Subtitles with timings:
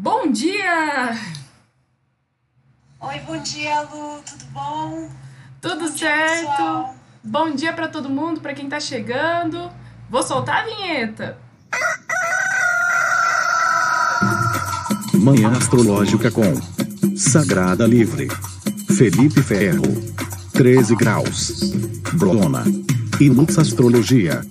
[0.00, 1.18] Bom dia!
[3.00, 5.10] Oi, bom dia, Lu, tudo bom?
[5.60, 6.56] Tudo bom certo?
[6.56, 6.94] Dia,
[7.24, 9.68] bom dia para todo mundo, para quem tá chegando.
[10.08, 11.36] Vou soltar a vinheta.
[15.14, 16.44] Manhã Astrológica com
[17.16, 18.28] Sagrada Livre,
[18.96, 19.82] Felipe Ferro,
[20.52, 21.72] 13 graus,
[22.12, 22.62] Brona
[23.20, 24.42] e Lux Astrologia.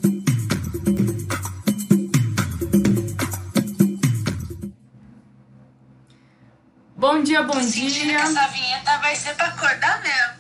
[7.85, 10.37] Dia, essa vinheta vai ser pra acordar mesmo.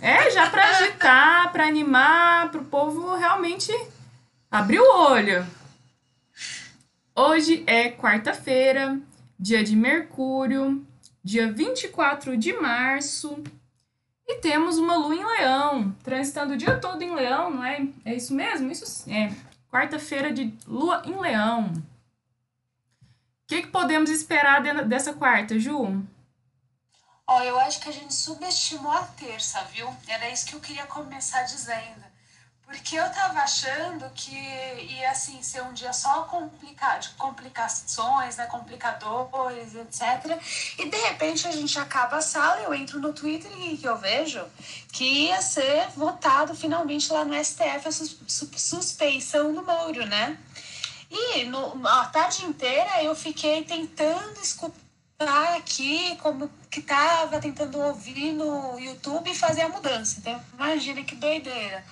[0.00, 3.72] É, já pra agitar, pra animar, pro povo realmente
[4.50, 5.46] abrir o olho.
[7.14, 8.98] Hoje é quarta-feira,
[9.38, 10.86] dia de Mercúrio,
[11.24, 13.42] dia 24 de março.
[14.28, 17.86] E temos uma lua em leão, transitando o dia todo em leão, não é?
[18.04, 18.70] É isso mesmo?
[18.70, 19.32] Isso é.
[19.70, 21.72] Quarta-feira de lua em leão.
[21.72, 21.82] O
[23.48, 26.02] que, que podemos esperar de- dessa quarta, Ju?
[27.26, 29.92] Ó, eu acho que a gente subestimou a terça, viu?
[30.06, 32.04] Era isso que eu queria começar dizendo.
[32.64, 38.46] Porque eu tava achando que ia, assim, ser um dia só complica de complicações, né?
[38.46, 40.36] Complicadores, etc.
[40.76, 44.44] E, de repente, a gente acaba a sala, eu entro no Twitter e eu vejo?
[44.92, 50.36] Que ia ser votado finalmente lá no STF a sus- su- suspeição do Moro, né?
[51.08, 58.32] E no, a tarde inteira eu fiquei tentando escutar aqui como que tava, tentando ouvir
[58.34, 60.18] no YouTube e fazer a mudança.
[60.20, 61.82] Então, imagina que doideira.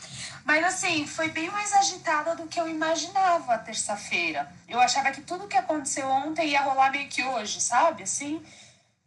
[0.45, 4.47] Mas assim, foi bem mais agitada do que eu imaginava a terça-feira.
[4.69, 8.03] Eu achava que tudo que aconteceu ontem ia rolar meio que hoje, sabe?
[8.03, 8.43] Assim.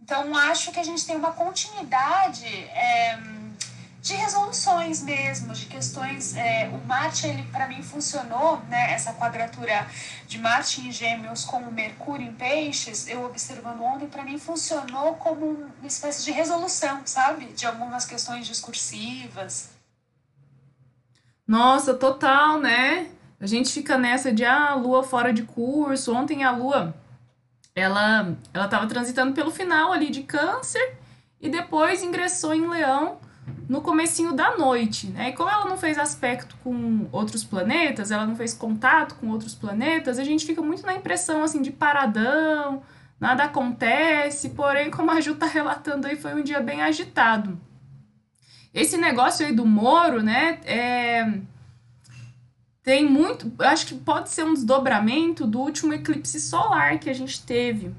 [0.01, 2.47] Então, acho que a gente tem uma continuidade.
[2.47, 2.96] é,
[5.77, 6.35] questões.
[6.35, 8.93] é, o Marte, ele para mim funcionou, né?
[8.93, 9.87] Essa quadratura
[10.27, 15.13] de Marte em Gêmeos com o Mercúrio em Peixes, eu observando ontem, para mim funcionou
[15.15, 17.45] como uma espécie de resolução, sabe?
[17.53, 19.69] De algumas questões discursivas.
[21.47, 23.11] Nossa, total, né?
[23.39, 26.11] A gente fica nessa de ah, lua fora de curso.
[26.11, 26.95] Ontem a lua,
[27.75, 30.97] ela ela tava transitando pelo final ali de Câncer
[31.39, 33.19] e depois ingressou em Leão
[33.67, 35.29] no comecinho da noite, né?
[35.29, 39.53] E como ela não fez aspecto com outros planetas, ela não fez contato com outros
[39.53, 42.81] planetas, a gente fica muito na impressão assim de paradão,
[43.19, 47.59] nada acontece, porém, como a Ju tá relatando aí, foi um dia bem agitado.
[48.73, 51.39] Esse negócio aí do Moro, né, é,
[52.87, 53.51] tem muito.
[53.59, 57.93] Acho que pode ser um desdobramento do último eclipse solar que a gente teve.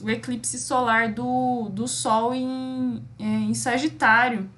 [0.00, 4.48] O eclipse solar do, do Sol em, em Sagitário.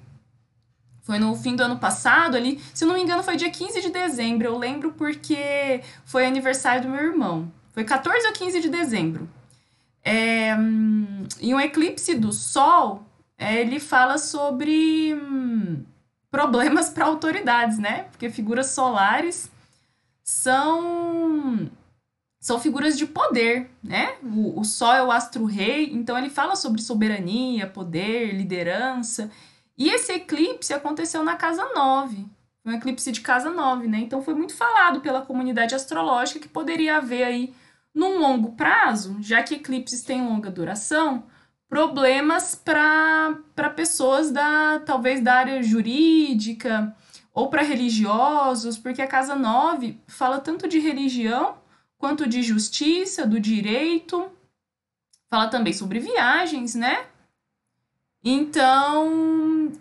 [1.03, 3.89] Foi no fim do ano passado, ali, se não me engano, foi dia 15 de
[3.89, 4.47] dezembro.
[4.47, 7.51] Eu lembro porque foi aniversário do meu irmão.
[7.73, 9.29] Foi 14 ou 15 de dezembro.
[10.01, 13.03] É, hum, e um eclipse do Sol,
[13.37, 15.83] é, ele fala sobre hum,
[16.31, 18.03] problemas para autoridades, né?
[18.11, 19.51] Porque figuras solares
[20.23, 21.69] são
[22.39, 24.15] são figuras de poder, né?
[24.21, 29.29] O, o Sol é o astro-rei, então ele fala sobre soberania, poder, liderança.
[29.77, 32.25] E esse eclipse aconteceu na casa 9.
[32.61, 33.99] Foi um eclipse de casa 9, né?
[33.99, 37.53] Então foi muito falado pela comunidade astrológica que poderia haver aí,
[37.93, 41.25] num longo prazo, já que eclipses têm longa duração,
[41.67, 43.35] problemas para
[43.75, 46.95] pessoas da talvez da área jurídica
[47.33, 51.57] ou para religiosos, porque a casa 9 fala tanto de religião
[51.97, 54.31] quanto de justiça, do direito,
[55.29, 57.07] fala também sobre viagens, né?
[58.23, 59.09] Então,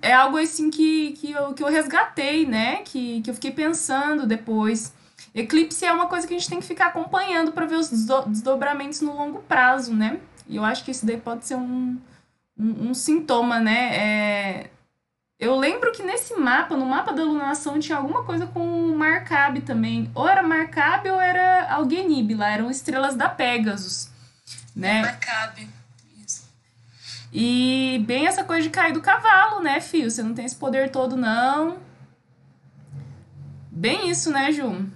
[0.00, 2.76] é algo assim que, que, eu, que eu resgatei, né?
[2.84, 4.92] Que, que eu fiquei pensando depois.
[5.34, 8.28] Eclipse é uma coisa que a gente tem que ficar acompanhando para ver os desdo-
[8.28, 10.18] desdobramentos no longo prazo, né?
[10.48, 11.98] E eu acho que isso daí pode ser um,
[12.58, 13.96] um, um sintoma, né?
[13.96, 14.70] É,
[15.38, 20.10] Eu lembro que nesse mapa, no mapa da alunação, tinha alguma coisa com Marcabe também.
[20.14, 24.08] Ou era Marcabe ou era Algenib lá, eram estrelas da Pegasus,
[24.76, 25.02] né?
[25.02, 25.62] Marcabe.
[25.62, 25.81] Isso.
[27.32, 30.10] E bem essa coisa de cair do cavalo, né, filho?
[30.10, 31.78] Você não tem esse poder todo, não.
[33.70, 34.86] Bem isso, né, Ju?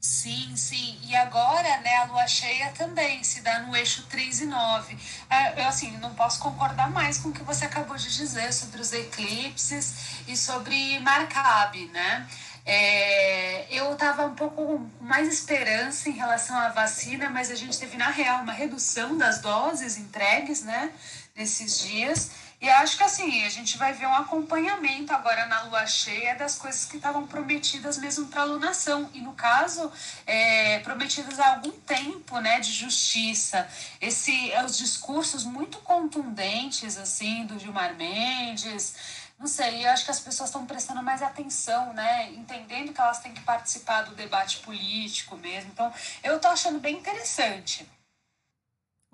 [0.00, 0.98] Sim, sim.
[1.02, 4.96] E agora, né, a lua cheia também se dá no eixo 3 e 9.
[5.28, 8.80] Ah, Eu, assim, não posso concordar mais com o que você acabou de dizer sobre
[8.80, 12.26] os eclipses e sobre Marcabe, né?
[12.64, 17.96] É, eu estava um pouco mais esperança em relação à vacina, mas a gente teve,
[17.96, 20.90] na real, uma redução das doses entregues, né,
[21.36, 22.30] nesses dias.
[22.58, 26.56] E acho que assim, a gente vai ver um acompanhamento agora na lua cheia das
[26.56, 29.10] coisas que estavam prometidas mesmo para a lunação.
[29.12, 29.92] E no caso,
[30.26, 33.68] é, prometidas há algum tempo, né, de justiça.
[34.00, 38.94] Esse, os discursos muito contundentes, assim, do Gilmar Mendes.
[39.38, 42.30] Não sei, eu acho que as pessoas estão prestando mais atenção, né?
[42.32, 45.70] Entendendo que elas têm que participar do debate político mesmo.
[45.72, 45.92] Então,
[46.24, 47.86] eu tô achando bem interessante.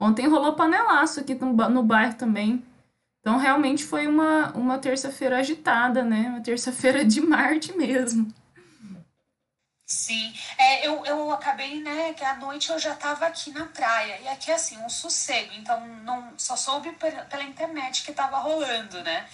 [0.03, 2.61] Ontem rolou panelaço aqui no, no bairro também.
[3.21, 6.27] Então, realmente foi uma, uma terça-feira agitada, né?
[6.29, 8.27] Uma terça-feira de Marte mesmo.
[9.93, 14.19] Sim, é, eu, eu acabei, né, que à noite eu já estava aqui na praia,
[14.23, 16.91] e aqui, assim, um sossego, então não só soube
[17.29, 19.27] pela internet que estava rolando, né,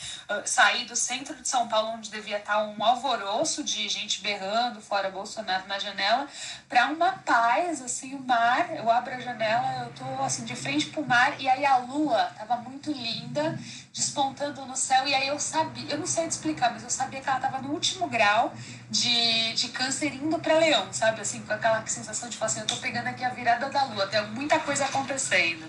[0.45, 5.11] saí do centro de São Paulo, onde devia estar um alvoroço de gente berrando fora
[5.11, 6.27] Bolsonaro na janela,
[6.69, 10.87] para uma paz, assim, o mar, eu abro a janela, eu tô, assim, de frente
[10.87, 13.57] pro mar, e aí a lua tava muito linda,
[13.93, 17.21] despontando no céu, e aí eu sabia, eu não sei te explicar, mas eu sabia
[17.21, 18.53] que ela tava no último grau
[18.91, 21.21] de, de câncer indo para leão, sabe?
[21.21, 24.07] Assim, com aquela sensação de falar assim, eu tô pegando aqui a virada da lua,
[24.07, 25.67] tem muita coisa acontecendo.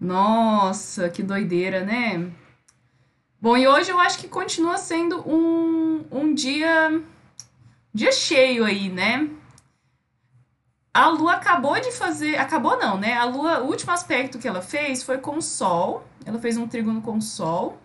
[0.00, 2.30] Nossa, que doideira, né?
[3.40, 7.02] Bom, e hoje eu acho que continua sendo um, um dia,
[7.92, 9.28] dia cheio aí, né?
[10.92, 12.36] A Lua acabou de fazer.
[12.36, 13.14] Acabou não, né?
[13.14, 16.06] A Lua, o último aspecto que ela fez foi com o Sol.
[16.24, 17.78] Ela fez um trígono com o Sol.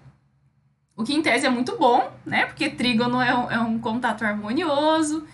[0.96, 2.46] O que em tese é muito bom, né?
[2.46, 5.26] Porque trígono é um, é um contato harmonioso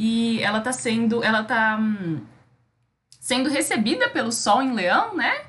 [0.00, 2.20] e ela tá sendo, ela tá hum,
[3.18, 5.46] sendo recebida pelo Sol em Leão, né?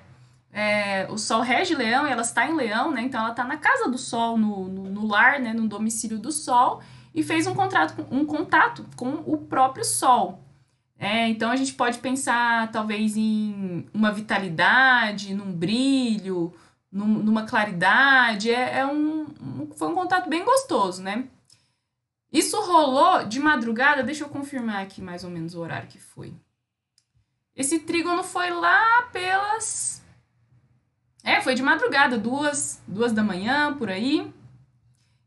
[0.51, 3.03] É, o Sol rege Leão e ela está em Leão, né?
[3.03, 5.53] Então ela está na casa do Sol, no, no, no, lar, né?
[5.53, 6.81] No domicílio do Sol
[7.13, 10.43] e fez um, contrato, um contato com o próprio Sol.
[10.97, 16.51] É, então a gente pode pensar talvez em uma vitalidade, num brilho,
[16.91, 18.49] num, numa claridade.
[18.49, 21.27] É, é um, um, foi um contato bem gostoso, né?
[22.31, 26.33] Isso rolou de madrugada, deixa eu confirmar aqui mais ou menos o horário que foi.
[27.55, 30.01] Esse trígono foi lá pelas.
[31.23, 34.31] É, foi de madrugada, duas, duas da manhã, por aí.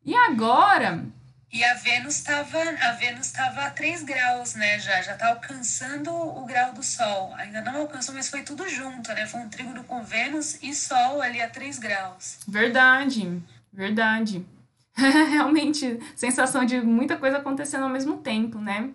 [0.04, 1.04] E agora.
[1.52, 4.78] E a Vênus estava a Vênus estava a 3 graus, né?
[4.78, 7.34] Já já tá alcançando o grau do Sol.
[7.34, 9.26] Ainda não alcançou, mas foi tudo junto, né?
[9.26, 12.38] Foi um trígono com Vênus e Sol ali a 3 graus.
[12.48, 13.42] Verdade.
[13.70, 14.46] Verdade.
[15.30, 18.92] Realmente, sensação de muita coisa acontecendo ao mesmo tempo, né?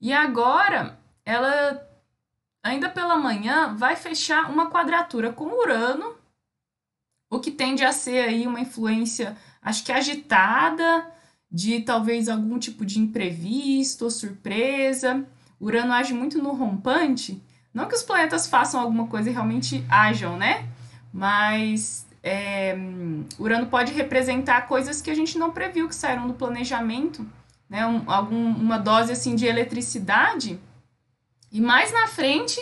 [0.00, 1.86] E agora, ela,
[2.62, 6.16] ainda pela manhã, vai fechar uma quadratura com Urano,
[7.30, 11.10] o que tende a ser aí uma influência, acho que agitada,
[11.50, 15.24] de talvez algum tipo de imprevisto ou surpresa.
[15.60, 17.40] Urano age muito no rompante.
[17.72, 20.68] Não que os planetas façam alguma coisa e realmente ajam, né?
[21.12, 22.74] Mas é,
[23.38, 27.24] Urano pode representar coisas que a gente não previu que saíram do planejamento,
[27.68, 27.86] né?
[27.86, 30.58] Um, algum, uma dose assim de eletricidade.
[31.52, 32.58] E mais na frente,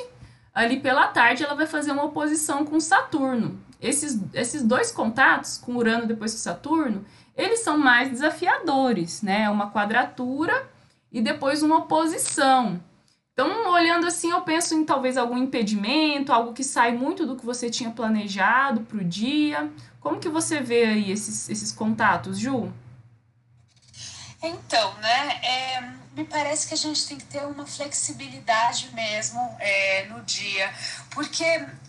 [0.52, 3.56] ali pela tarde, ela vai fazer uma oposição com Saturno.
[3.80, 7.04] Esses, esses dois contatos, com Urano depois com Saturno,
[7.36, 9.48] eles são mais desafiadores, né?
[9.48, 10.68] Uma quadratura
[11.12, 12.80] e depois uma oposição.
[13.32, 17.46] Então, olhando assim, eu penso em talvez algum impedimento, algo que sai muito do que
[17.46, 19.70] você tinha planejado para o dia.
[20.00, 22.70] Como que você vê aí esses, esses contatos, Ju?
[24.42, 30.06] Então, né, é, me parece que a gente tem que ter uma flexibilidade mesmo é,
[30.06, 30.72] no dia,
[31.10, 31.44] porque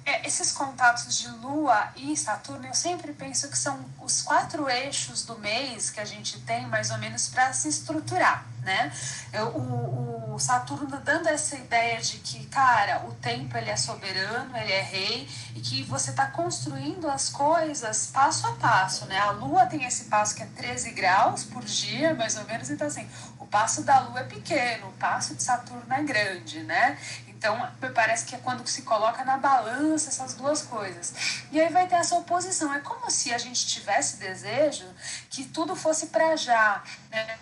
[0.05, 5.25] é, esses contatos de Lua e Saturno, eu sempre penso que são os quatro eixos
[5.25, 8.91] do mês que a gente tem, mais ou menos, para se estruturar, né?
[9.31, 14.57] Eu, o, o Saturno dando essa ideia de que, cara, o tempo ele é soberano,
[14.57, 19.19] ele é rei, e que você está construindo as coisas passo a passo, né?
[19.19, 22.87] A Lua tem esse passo que é 13 graus por dia, mais ou menos, então
[22.87, 23.07] assim,
[23.53, 26.97] passo da Lua é pequeno, o passo de Saturno é grande, né?
[27.27, 27.55] Então,
[27.93, 31.43] parece que é quando se coloca na balança essas duas coisas.
[31.51, 32.73] E aí vai ter essa oposição.
[32.73, 34.85] É como se a gente tivesse desejo
[35.29, 36.81] que tudo fosse para já,
[37.11, 37.37] né?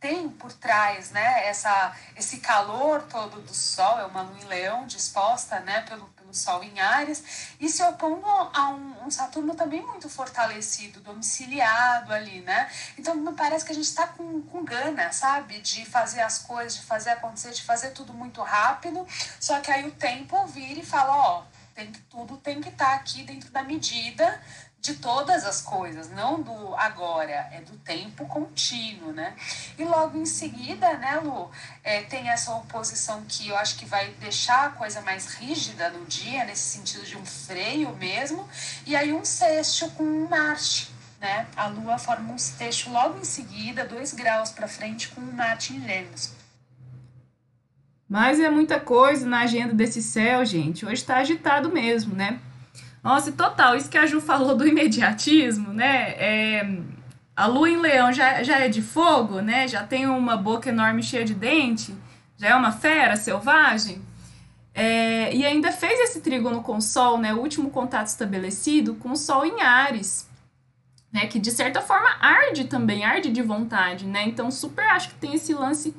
[0.00, 4.86] Tem por trás né, essa, esse calor todo do Sol, é uma lua em leão
[4.86, 9.84] disposta né, pelo, pelo Sol em Ares, e se opondo a um, um Saturno também
[9.84, 12.70] muito fortalecido, domiciliado ali, né?
[12.98, 15.60] Então me parece que a gente está com, com gana, sabe?
[15.60, 19.06] De fazer as coisas, de fazer acontecer, de fazer tudo muito rápido,
[19.40, 21.42] só que aí o tempo vira e fala, ó,
[21.74, 24.40] tem que, tudo tem que estar tá aqui dentro da medida
[24.80, 29.34] de todas as coisas, não do agora, é do tempo contínuo, né?
[29.76, 31.50] E logo em seguida, né, Lu,
[31.82, 36.04] é, tem essa oposição que eu acho que vai deixar a coisa mais rígida no
[36.06, 38.48] dia, nesse sentido de um freio mesmo,
[38.86, 40.90] e aí um sexto com um Marte,
[41.20, 41.46] né?
[41.56, 45.74] A Lua forma um sexto logo em seguida, dois graus para frente, com um Marte
[45.74, 46.30] em Gêmeos.
[48.08, 50.84] Mas é muita coisa na agenda desse céu, gente.
[50.86, 52.38] Hoje está agitado mesmo, né?
[53.06, 56.10] Nossa, total, isso que a Ju falou do imediatismo, né?
[56.18, 56.78] É,
[57.36, 59.68] a lua em leão já, já é de fogo, né?
[59.68, 61.94] Já tem uma boca enorme cheia de dente,
[62.36, 64.02] já é uma fera selvagem.
[64.74, 67.32] É, e ainda fez esse trígono com o Sol, né?
[67.32, 70.28] O último contato estabelecido com o Sol em Ares,
[71.12, 71.28] né?
[71.28, 74.24] Que de certa forma arde também, arde de vontade, né?
[74.24, 75.94] Então, super acho que tem esse lance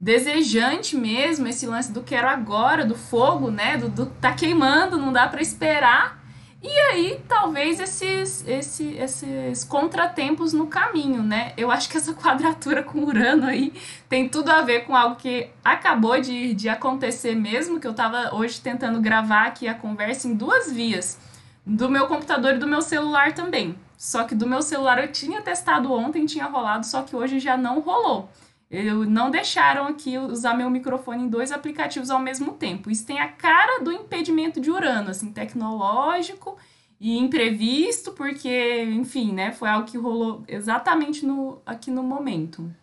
[0.00, 3.76] desejante mesmo, esse lance do quero agora, do fogo, né?
[3.76, 6.15] Do, do tá queimando, não dá para esperar.
[6.62, 11.52] E aí, talvez esses, esses, esses contratempos no caminho, né?
[11.56, 13.72] Eu acho que essa quadratura com Urano aí
[14.08, 18.34] tem tudo a ver com algo que acabou de, de acontecer mesmo, que eu estava
[18.34, 21.18] hoje tentando gravar aqui a conversa em duas vias,
[21.64, 23.76] do meu computador e do meu celular também.
[23.98, 27.56] Só que do meu celular eu tinha testado ontem, tinha rolado, só que hoje já
[27.56, 28.30] não rolou.
[28.68, 32.90] Eu, não deixaram aqui usar meu microfone em dois aplicativos ao mesmo tempo.
[32.90, 36.58] Isso tem a cara do impedimento de Urano, assim, tecnológico
[36.98, 42.74] e imprevisto, porque, enfim, né, foi algo que rolou exatamente no, aqui no momento.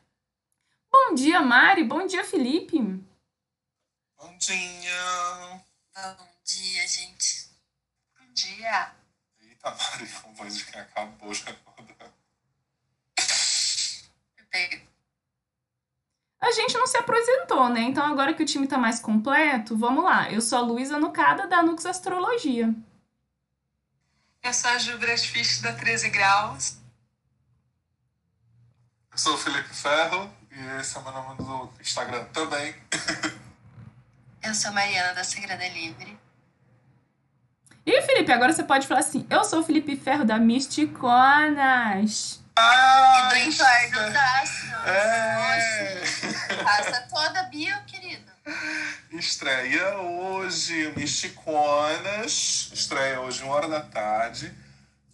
[0.89, 1.83] Bom dia, Mari.
[1.83, 2.79] Bom dia, Felipe.
[2.79, 5.61] Bom dia.
[5.93, 7.49] Bom dia, gente.
[8.17, 8.91] Bom dia.
[9.41, 12.13] Eita, Mari, a voz de quem acabou já toda.
[14.37, 14.92] Eu
[16.43, 17.81] a gente não se apresentou, né?
[17.81, 20.29] Então, agora que o time tá mais completo, vamos lá.
[20.29, 22.73] Eu sou a Luísa Nucada, da Nux Astrologia.
[24.43, 26.77] Eu sou a Ju Grasfish, da 13 Graus.
[29.09, 32.75] Eu sou o Felipe Ferro, e esse é o meu nome do Instagram também.
[34.43, 36.19] Eu sou a Mariana, da Sagrada Livre.
[37.85, 42.42] E, Felipe, agora você pode falar assim: Eu sou o Felipe Ferro, da Misticonas.
[42.55, 44.71] Ah, e do dos Astros.
[44.85, 46.01] É.
[46.63, 48.31] Passa toda a bio, querido.
[49.11, 52.69] Estreia hoje Misticonas.
[52.71, 54.53] Estreia hoje, uma hora da tarde.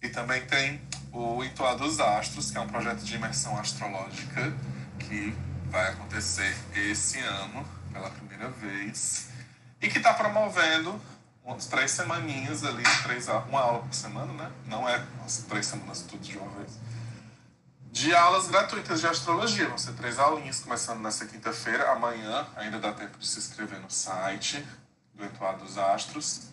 [0.02, 0.82] E também tem
[1.12, 4.52] o Entoar dos Astros, que é um projeto de imersão astrológica
[4.98, 5.34] que
[5.70, 9.28] vai acontecer esse ano, pela primeira vez.
[9.80, 11.00] E que está promovendo
[11.42, 14.50] umas três semaninhas ali, três, uma aula por semana, né?
[14.66, 16.89] Não é as três semanas tudo de uma vez
[17.90, 19.68] de aulas gratuitas de astrologia.
[19.68, 21.90] Vão ser três aulinhas, começando nessa quinta-feira.
[21.90, 24.64] Amanhã ainda dá tempo de se inscrever no site
[25.14, 26.48] do Entoado dos Astros.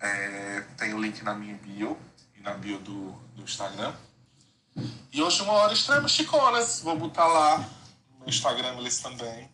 [0.00, 1.98] É, tem o link na minha bio
[2.34, 3.94] e na bio do, do Instagram.
[5.12, 6.80] E hoje uma hora extrema chiconas.
[6.80, 7.58] Vou botar lá
[8.18, 9.50] no Instagram eles também.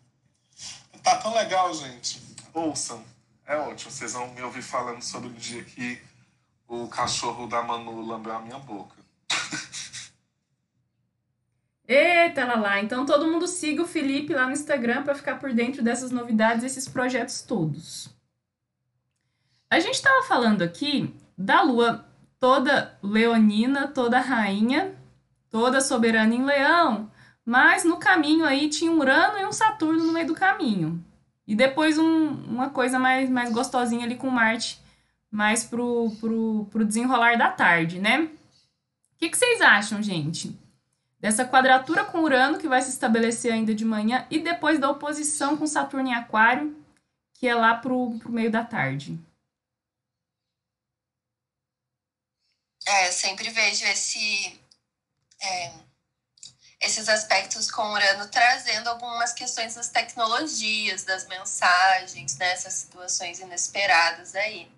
[1.02, 2.22] Tá tão legal, gente.
[2.52, 3.04] Ouçam.
[3.46, 3.90] É ótimo.
[3.90, 6.00] Vocês vão me ouvir falando sobre o dia que
[6.68, 8.96] o cachorro da Manu lambeu a minha boca.
[11.88, 15.52] Eita lá lá, então todo mundo siga o Felipe lá no Instagram para ficar por
[15.52, 18.10] dentro dessas novidades, esses projetos todos.
[19.70, 22.04] A gente estava falando aqui da lua
[22.40, 24.96] toda leonina, toda rainha,
[25.48, 27.10] toda soberana em leão,
[27.44, 31.04] mas no caminho aí tinha um Urano e um Saturno no meio do caminho.
[31.46, 34.80] E depois um, uma coisa mais, mais gostosinha ali com Marte,
[35.30, 38.22] mais pro, pro, pro desenrolar da tarde, né?
[38.22, 40.58] O que, que vocês acham, gente?
[41.26, 45.56] Dessa quadratura com Urano, que vai se estabelecer ainda de manhã, e depois da oposição
[45.56, 46.80] com Saturno em Aquário,
[47.34, 49.18] que é lá para o meio da tarde.
[52.86, 54.60] É, sempre vejo esse,
[55.42, 55.72] é,
[56.80, 64.36] esses aspectos com Urano trazendo algumas questões das tecnologias, das mensagens, nessas né, situações inesperadas
[64.36, 64.70] aí.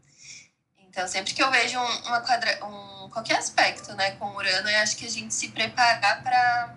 [0.99, 4.79] Então, sempre que eu vejo um, uma quadra, um, qualquer aspecto né, com Urano, eu
[4.81, 6.75] acho que a gente se preparar para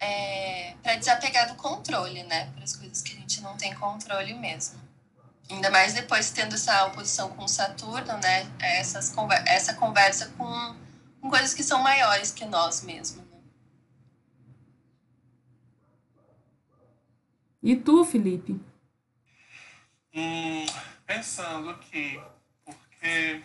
[0.00, 2.50] é, para desapegar do controle, né?
[2.54, 4.80] Para as coisas que a gente não tem controle mesmo.
[5.50, 8.50] Ainda mais depois tendo essa oposição com Saturno, né?
[8.58, 10.76] Essas, essa conversa com,
[11.20, 13.22] com coisas que são maiores que nós mesmos.
[13.26, 13.38] Né?
[17.62, 18.58] E tu, Felipe?
[20.14, 20.64] Hum,
[21.06, 22.18] pensando que
[23.00, 23.42] porque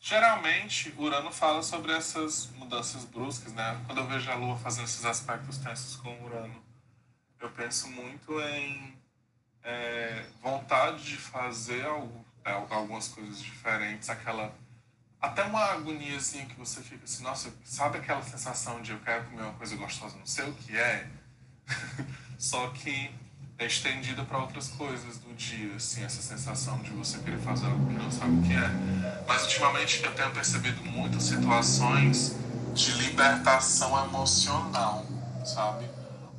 [0.00, 3.80] geralmente Urano fala sobre essas mudanças bruscas, né?
[3.86, 6.60] Quando eu vejo a Lua fazendo esses aspectos tensos com Urano,
[7.40, 8.98] eu penso muito em
[9.62, 14.52] é, vontade de fazer algo, é, algumas coisas diferentes, aquela
[15.20, 19.42] até uma agoniazinha que você fica assim, nossa, sabe aquela sensação de eu quero comer
[19.42, 21.08] uma coisa gostosa, não sei o que é,
[22.38, 23.12] só que
[23.58, 27.86] é estendida para outras coisas do dia, assim, essa sensação de você querer fazer algo
[27.86, 29.24] que não sabe o que é.
[29.26, 32.36] Mas ultimamente eu tenho percebido muitas situações
[32.72, 35.04] de libertação emocional,
[35.44, 35.90] sabe?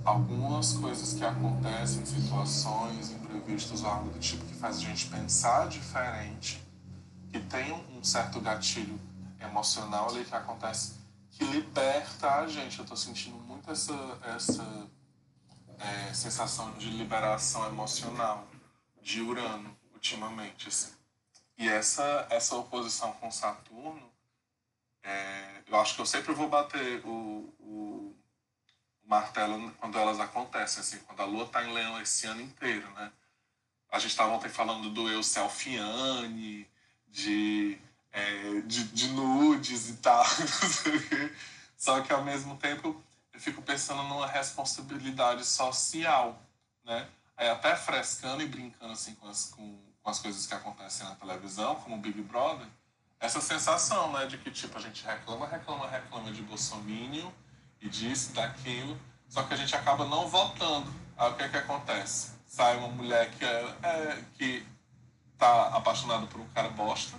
[0.05, 6.63] Algumas coisas que acontecem, situações, imprevistos, algo do tipo que faz a gente pensar diferente,
[7.33, 8.97] que tem um certo gatilho
[9.41, 10.93] emocional ali que acontece,
[11.31, 12.79] que liberta a gente.
[12.79, 13.93] Eu tô sentindo muito essa,
[14.35, 14.65] essa
[15.79, 18.47] é, sensação de liberação emocional
[19.01, 20.93] de Urano ultimamente, assim.
[21.57, 24.09] E essa, essa oposição com Saturno,
[25.03, 28.15] é, eu acho que eu sempre vou bater o, o,
[29.03, 32.89] o, martelo quando elas acontecem, assim, quando a Lua está em Leão esse ano inteiro,
[32.91, 33.11] né?
[33.91, 36.69] A gente estava ontem falando do eu selfiane,
[37.07, 37.77] de,
[38.11, 40.23] é, de, de nudes e tal,
[41.75, 43.03] só que ao mesmo tempo
[43.39, 46.37] eu fico pensando numa responsabilidade social,
[46.83, 47.07] né?
[47.37, 51.15] Aí até frescando e brincando assim com as, com, com as coisas que acontecem na
[51.15, 52.67] televisão, como o Big Brother,
[53.17, 57.33] essa sensação, né, de que tipo a gente reclama, reclama, reclama de Bolsonaro
[57.79, 60.93] e disso, daquilo, só que a gente acaba não votando.
[61.17, 62.31] Aí o que é que acontece?
[62.45, 64.67] Sai uma mulher que é, é que
[65.37, 67.17] tá apaixonada por um cara bosta,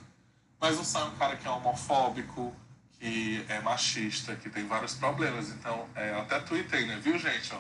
[0.61, 2.55] mas não sai um cara que é homofóbico,
[3.01, 5.49] que é machista, que tem vários problemas.
[5.49, 7.01] Então, é, até tuitei, né?
[7.03, 7.53] Viu, gente?
[7.55, 7.59] Ó,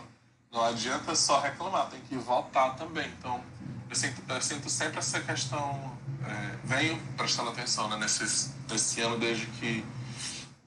[0.52, 3.08] não adianta só reclamar, tem que votar também.
[3.18, 3.42] Então,
[3.88, 9.18] eu sinto, eu sinto sempre essa questão, é, venho prestando atenção né, nesses, nesse ano,
[9.18, 9.84] desde que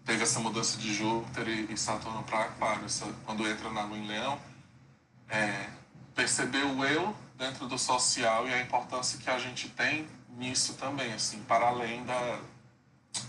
[0.03, 2.85] teve essa mudança de Júpiter e, e Saturno para Aquário,
[3.25, 4.39] quando entra na Lua em Leão,
[5.29, 5.69] é,
[6.15, 11.13] perceber o eu dentro do social e a importância que a gente tem nisso também,
[11.13, 12.39] assim, para além da,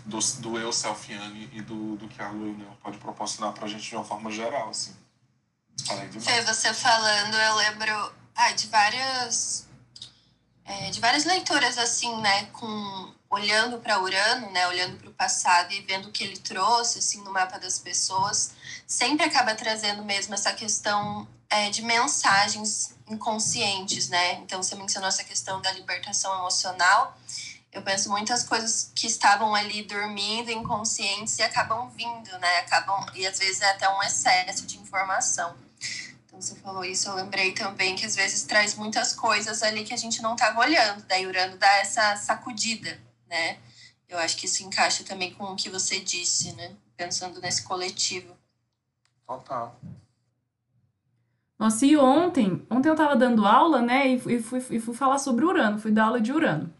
[0.04, 3.88] do, do eu selfiane e do, do que a Lua pode proporcionar para a gente
[3.88, 4.94] de uma forma geral, assim.
[5.88, 9.66] Além de Fê, você falando, eu lembro ah, de várias
[10.64, 15.72] é, de várias leituras assim, né, com olhando para Urano, né, olhando para o passado
[15.72, 18.52] e vendo o que ele trouxe assim no mapa das pessoas,
[18.86, 24.34] sempre acaba trazendo mesmo essa questão é, de mensagens inconscientes, né?
[24.34, 27.18] Então você mencionou essa questão da libertação emocional
[27.75, 32.58] eu penso muitas coisas que estavam ali dormindo, inconscientes, e acabam vindo, né?
[32.60, 35.56] Acabam, e às vezes é até um excesso de informação.
[36.25, 39.93] Então, você falou isso, eu lembrei também que às vezes traz muitas coisas ali que
[39.93, 42.97] a gente não estava olhando, daí Urano dá essa sacudida,
[43.28, 43.58] né?
[44.08, 46.76] Eu acho que isso encaixa também com o que você disse, né?
[46.97, 48.37] Pensando nesse coletivo.
[49.26, 49.80] Total.
[51.58, 55.45] Nossa, e ontem, ontem eu estava dando aula, né, e fui, e fui falar sobre
[55.45, 56.73] Urano, fui dar aula de Urano.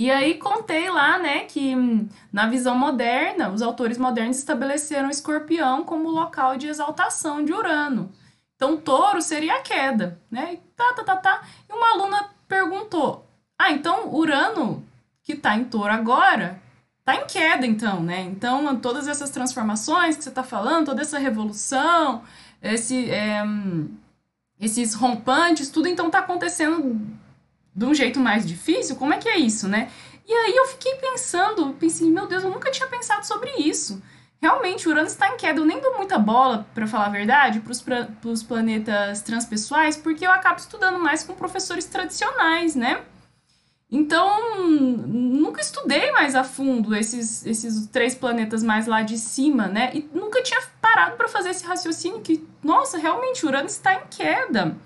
[0.00, 5.84] E aí contei lá, né, que hum, na visão moderna, os autores modernos estabeleceram escorpião
[5.84, 8.10] como local de exaltação de Urano.
[8.56, 10.54] Então, touro seria a queda, né?
[10.54, 11.42] E tá, tá, tá, tá.
[11.68, 13.26] E uma aluna perguntou:
[13.58, 14.82] "Ah, então Urano,
[15.22, 16.58] que tá em touro agora,
[17.04, 18.22] tá em queda então, né?
[18.22, 22.24] Então, todas essas transformações que você tá falando, toda essa revolução,
[22.62, 23.42] esse é,
[24.58, 26.98] esses rompantes, tudo então tá acontecendo
[27.74, 29.90] de um jeito mais difícil, como é que é isso, né?
[30.26, 34.00] E aí eu fiquei pensando, pensei, meu Deus, eu nunca tinha pensado sobre isso.
[34.40, 35.60] Realmente, Urano está em queda.
[35.60, 40.30] Eu nem dou muita bola, para falar a verdade, para os planetas transpessoais, porque eu
[40.30, 43.02] acabo estudando mais com professores tradicionais, né?
[43.90, 49.90] Então, nunca estudei mais a fundo esses, esses três planetas mais lá de cima, né?
[49.92, 54.76] E nunca tinha parado para fazer esse raciocínio que, nossa, realmente, Urano está em queda.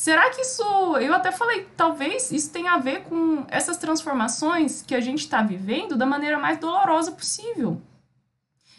[0.00, 0.62] Será que isso.
[0.96, 5.42] Eu até falei, talvez isso tenha a ver com essas transformações que a gente está
[5.42, 7.78] vivendo da maneira mais dolorosa possível.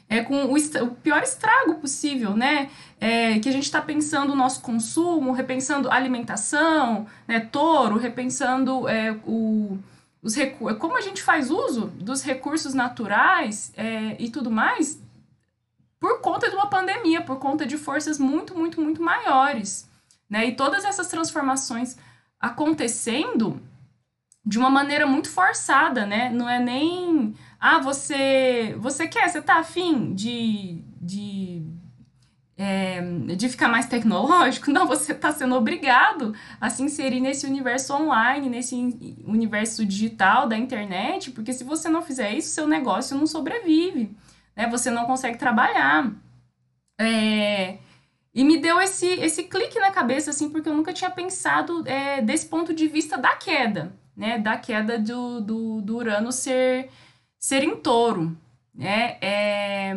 [0.10, 2.72] É com o, o pior estrago possível, né?
[3.00, 7.40] É, que a gente está pensando o nosso consumo, repensando alimentação, né?
[7.40, 9.78] Touro, repensando é, o,
[10.24, 10.80] os recursos.
[10.80, 15.00] Como a gente faz uso dos recursos naturais é, e tudo mais
[16.00, 19.91] por conta de uma pandemia, por conta de forças muito, muito, muito maiores.
[20.32, 20.46] Né?
[20.46, 21.98] E todas essas transformações
[22.40, 23.62] acontecendo
[24.46, 26.30] de uma maneira muito forçada, né?
[26.30, 31.62] Não é nem ah, você você quer, você tá afim de, de,
[32.58, 33.02] é,
[33.36, 34.72] de ficar mais tecnológico?
[34.72, 38.74] Não, você está sendo obrigado a se inserir nesse universo online, nesse
[39.28, 44.16] universo digital da internet, porque se você não fizer isso, seu negócio não sobrevive,
[44.56, 44.68] né?
[44.70, 46.10] Você não consegue trabalhar.
[47.00, 47.80] É,
[48.34, 52.22] e me deu esse, esse clique na cabeça, assim, porque eu nunca tinha pensado é,
[52.22, 56.90] desse ponto de vista da queda, né, da queda do, do, do Urano ser,
[57.40, 58.38] ser em touro.
[58.74, 59.18] Né?
[59.22, 59.94] É,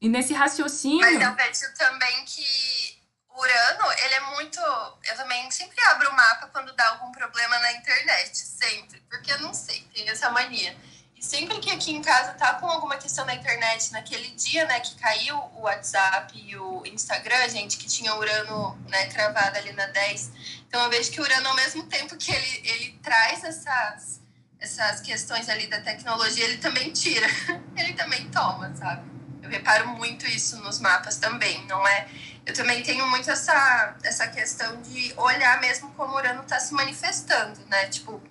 [0.00, 1.00] e nesse raciocínio.
[1.00, 2.98] Mas eu vejo também que
[3.38, 4.60] Urano, ele é muito.
[4.60, 9.00] Eu também sempre abro o mapa quando dá algum problema na internet, sempre.
[9.08, 10.76] Porque eu não sei, tem essa mania.
[11.18, 14.78] E sempre que aqui em casa tá com alguma questão na internet, naquele dia, né,
[14.78, 19.86] que caiu o WhatsApp e o Instagram, gente, que tinha Urano, né, cravado ali na
[19.86, 20.30] 10.
[20.68, 24.20] Então eu vejo que o Urano, ao mesmo tempo que ele, ele traz essas,
[24.60, 27.26] essas questões ali da tecnologia, ele também tira.
[27.76, 29.02] ele também toma, sabe?
[29.42, 32.06] Eu reparo muito isso nos mapas também, não é?
[32.46, 36.72] Eu também tenho muito essa, essa questão de olhar mesmo como o Urano está se
[36.72, 37.86] manifestando, né?
[37.88, 38.22] Tipo,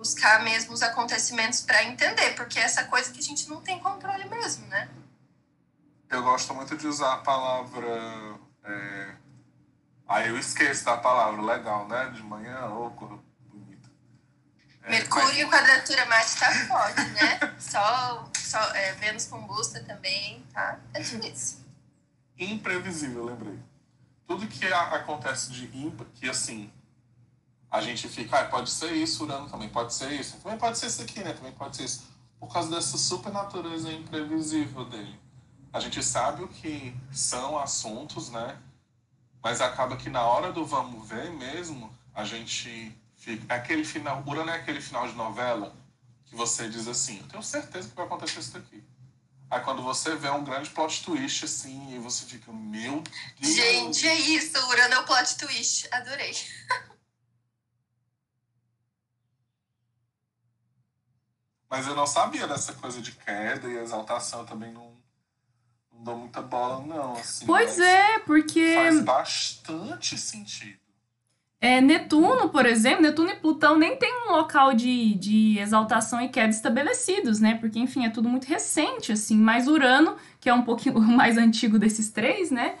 [0.00, 3.78] buscar mesmo os acontecimentos para entender, porque é essa coisa que a gente não tem
[3.78, 4.88] controle mesmo, né?
[6.08, 7.86] Eu gosto muito de usar a palavra.
[8.64, 9.14] É...
[10.08, 12.08] Aí eu esqueço da palavra, legal, né?
[12.14, 13.20] De manhã, ou oh,
[13.54, 13.90] bonito.
[14.84, 15.60] É, Mercúrio, mas...
[15.60, 17.56] quadratura Marte tá forte, né?
[17.60, 20.80] Sol, Sol é, Vênus combusta também, tá?
[20.94, 21.58] É difícil.
[22.38, 23.58] Imprevisível, lembrei.
[24.26, 26.72] Tudo que acontece de ímpar, que assim,
[27.70, 30.86] a gente fica, ah, pode ser isso, Urano também pode ser isso, também pode ser
[30.86, 31.32] isso aqui, né?
[31.32, 32.02] Também pode ser isso.
[32.38, 35.20] Por causa dessa super natureza imprevisível dele.
[35.72, 38.58] A gente sabe o que são assuntos, né?
[39.42, 43.54] Mas acaba que na hora do vamos ver mesmo, a gente fica.
[43.54, 44.24] É aquele final.
[44.26, 45.72] Urano é aquele final de novela
[46.26, 48.82] que você diz assim: eu tenho certeza que vai acontecer isso daqui.
[49.48, 53.02] Aí quando você vê um grande plot twist assim, e você fica, meu
[53.40, 53.54] Deus.
[53.54, 55.88] Gente, é isso, Urano é o plot twist.
[55.92, 56.34] Adorei.
[61.70, 64.90] Mas eu não sabia dessa coisa de queda e exaltação, eu também não,
[65.92, 67.12] não dou muita bola, não.
[67.12, 68.74] Assim, pois é, porque.
[68.74, 70.80] Faz bastante sentido.
[71.60, 76.28] É, Netuno, por exemplo, Netuno e Plutão nem tem um local de, de exaltação e
[76.28, 77.54] queda estabelecidos, né?
[77.60, 79.36] Porque, enfim, é tudo muito recente, assim.
[79.36, 82.76] Mas Urano, que é um pouquinho mais antigo desses três, né?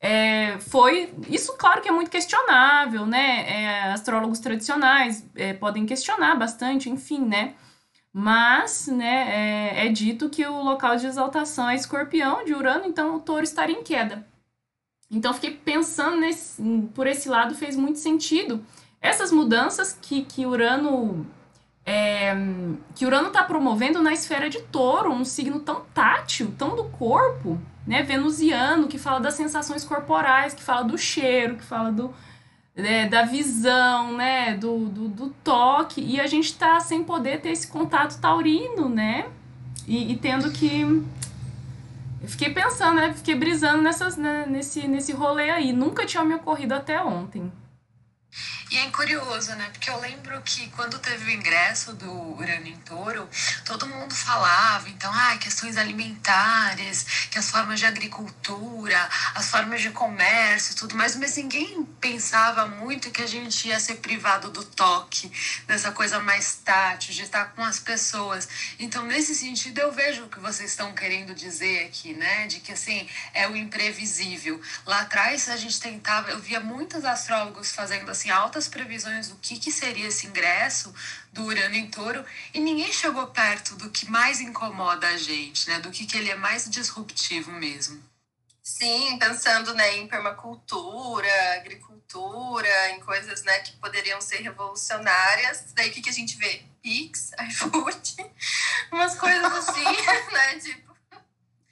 [0.00, 1.12] É, foi.
[1.28, 3.64] Isso, claro que é muito questionável, né?
[3.64, 7.54] É, astrólogos tradicionais é, podem questionar bastante, enfim, né?
[8.12, 13.16] Mas, né, é, é, dito que o local de exaltação é escorpião de Urano, então
[13.16, 14.26] o touro estaria em queda.
[15.10, 16.62] Então, fiquei pensando nesse,
[16.94, 18.64] por esse lado, fez muito sentido.
[19.00, 21.26] Essas mudanças que, que Urano
[21.84, 22.34] é,
[22.94, 27.58] que Urano está promovendo na esfera de touro, um signo tão tátil, tão do corpo,
[27.86, 32.14] né, venusiano, que fala das sensações corporais, que fala do cheiro, que fala do,
[32.74, 37.50] né, da visão, né, do, do, do, toque, e a gente tá sem poder ter
[37.50, 39.28] esse contato taurino, né,
[39.86, 40.80] e, e tendo que...
[42.22, 46.34] Eu fiquei pensando, né, fiquei brisando nessas, né, nesse, nesse rolê aí, nunca tinha me
[46.34, 47.50] ocorrido até ontem.
[48.70, 49.68] E é curioso, né?
[49.72, 53.28] Porque eu lembro que quando teve o ingresso do Urano em Touro,
[53.64, 59.90] todo mundo falava, então, ah, questões alimentares, que as formas de agricultura, as formas de
[59.90, 65.32] comércio, tudo mais, mas ninguém pensava muito que a gente ia ser privado do toque,
[65.66, 68.48] dessa coisa mais tátil, de estar com as pessoas.
[68.78, 72.46] Então, nesse sentido, eu vejo o que vocês estão querendo dizer aqui, né?
[72.46, 74.60] De que assim, é o imprevisível.
[74.86, 79.36] Lá atrás a gente tentava, eu via muitos astrólogos fazendo assim altas altas previsões do
[79.36, 80.92] que, que seria esse ingresso
[81.32, 85.78] do Urano em Touro e ninguém chegou perto do que mais incomoda a gente, né?
[85.78, 88.02] Do que, que ele é mais disruptivo mesmo.
[88.62, 95.72] Sim, pensando né, em permacultura, agricultura, em coisas né, que poderiam ser revolucionárias.
[95.74, 96.62] Daí o que, que a gente vê?
[96.82, 98.16] Pix, iFood,
[98.92, 99.84] umas coisas assim,
[100.32, 100.58] né?
[100.58, 100.90] Tipo.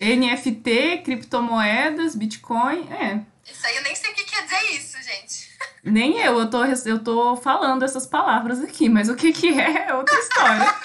[0.00, 3.20] NFT, criptomoedas, Bitcoin, é.
[3.50, 5.47] Isso aí eu nem sei o que quer dizer isso, gente.
[5.82, 9.88] Nem eu, eu tô, eu tô falando essas palavras aqui, mas o que que é
[9.88, 10.64] é outra história.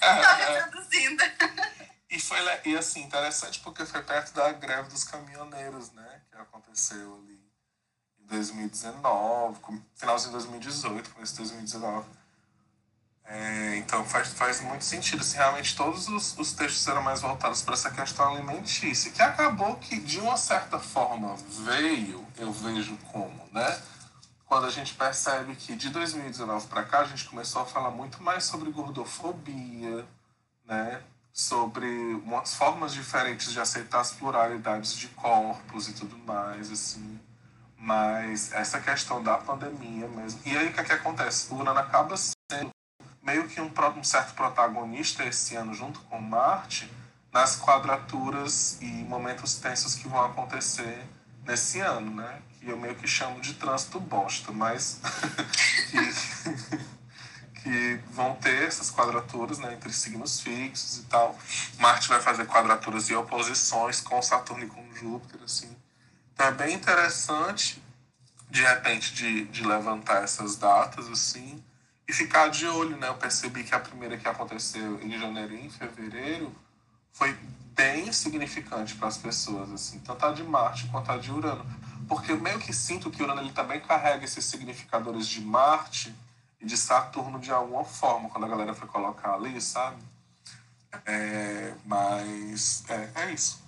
[0.00, 1.22] reproduzindo.
[2.10, 6.20] E foi e assim, interessante porque foi perto da greve dos caminhoneiros, né?
[6.30, 7.38] Que aconteceu ali
[8.20, 9.58] em 2019,
[9.94, 12.06] finalzinho de 2018, começo de 2019.
[13.30, 15.20] É, então faz, faz muito sentido.
[15.20, 19.76] Assim, realmente todos os, os textos eram mais voltados para essa questão alimentícia, que acabou
[19.76, 23.82] que de uma certa forma veio, eu vejo como, né?
[24.46, 28.22] quando a gente percebe que de 2019 para cá a gente começou a falar muito
[28.22, 30.06] mais sobre gordofobia,
[30.64, 31.02] né?
[31.32, 31.86] sobre
[32.24, 37.20] umas formas diferentes de aceitar as pluralidades de corpos e tudo mais, assim.
[37.76, 40.40] Mas essa questão da pandemia mesmo.
[40.44, 41.52] E aí o que, é que acontece?
[41.52, 42.70] O Urano acaba sendo
[43.22, 46.90] meio que um, um certo protagonista esse ano, junto com Marte,
[47.32, 51.06] nas quadraturas e momentos tensos que vão acontecer
[51.44, 52.42] nesse ano, né?
[52.58, 55.00] Que eu meio que chamo de trânsito bosta, mas
[55.90, 61.38] que, que vão ter essas quadraturas né, entre signos fixos e tal.
[61.78, 65.76] Marte vai fazer quadraturas e oposições com Saturno e com Júpiter, assim.
[66.32, 67.82] Então é bem interessante,
[68.50, 71.62] de repente, de, de levantar essas datas, assim,
[72.08, 73.08] e ficar de olho, né?
[73.08, 76.54] Eu percebi que a primeira que aconteceu em janeiro e em fevereiro
[77.12, 77.36] foi
[77.74, 81.66] bem significante para as pessoas, assim, tanto a de Marte quanto a de Urano.
[82.08, 86.14] Porque eu meio que sinto que Urano ele também carrega esses significadores de Marte
[86.60, 90.02] e de Saturno de alguma forma, quando a galera foi colocar ali, sabe?
[91.04, 93.62] É, mas é, é isso.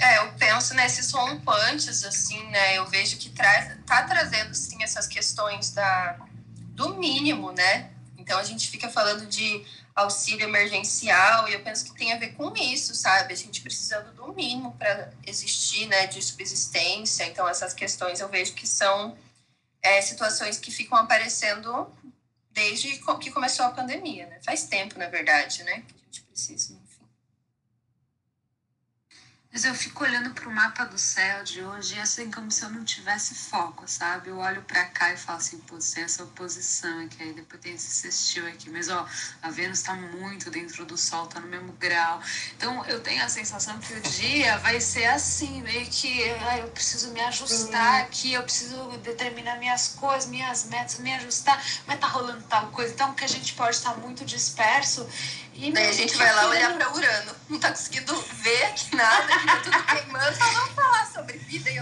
[0.00, 2.78] É, eu penso nesses rompantes, assim, né?
[2.78, 6.16] Eu vejo que traz, tá trazendo, sim, essas questões da,
[6.70, 7.90] do mínimo, né?
[8.16, 12.32] Então a gente fica falando de auxílio emergencial e eu penso que tem a ver
[12.34, 13.32] com isso, sabe?
[13.32, 16.06] A gente precisando do mínimo para existir, né?
[16.06, 17.24] De subsistência.
[17.24, 19.16] Então essas questões eu vejo que são
[19.82, 21.90] é, situações que ficam aparecendo
[22.50, 24.40] desde que começou a pandemia, né?
[24.44, 25.82] Faz tempo, na verdade, né?
[25.86, 26.81] Que a gente precisa.
[29.52, 32.70] Mas eu fico olhando para o mapa do céu de hoje, assim, como se eu
[32.70, 34.30] não tivesse foco, sabe?
[34.30, 37.74] Eu olho para cá e falo assim, pô, tem essa oposição aqui, aí depois tem
[37.74, 38.70] esse sextil aqui.
[38.70, 39.06] Mas, ó,
[39.42, 42.22] a Vênus está muito dentro do Sol, tá no mesmo grau.
[42.56, 46.68] Então, eu tenho a sensação que o dia vai ser assim, meio que, ah, eu
[46.68, 48.02] preciso me ajustar uhum.
[48.06, 52.94] aqui, eu preciso determinar minhas coisas, minhas metas, me ajustar, mas tá rolando tal coisa.
[52.94, 55.06] Então, que a gente pode estar muito disperso
[55.54, 57.36] e Daí a gente vai lá olhar para Urano.
[57.48, 60.36] Não tá conseguindo ver aqui nada, tá tudo queimando.
[60.36, 61.76] Só vamos falar sobre vida e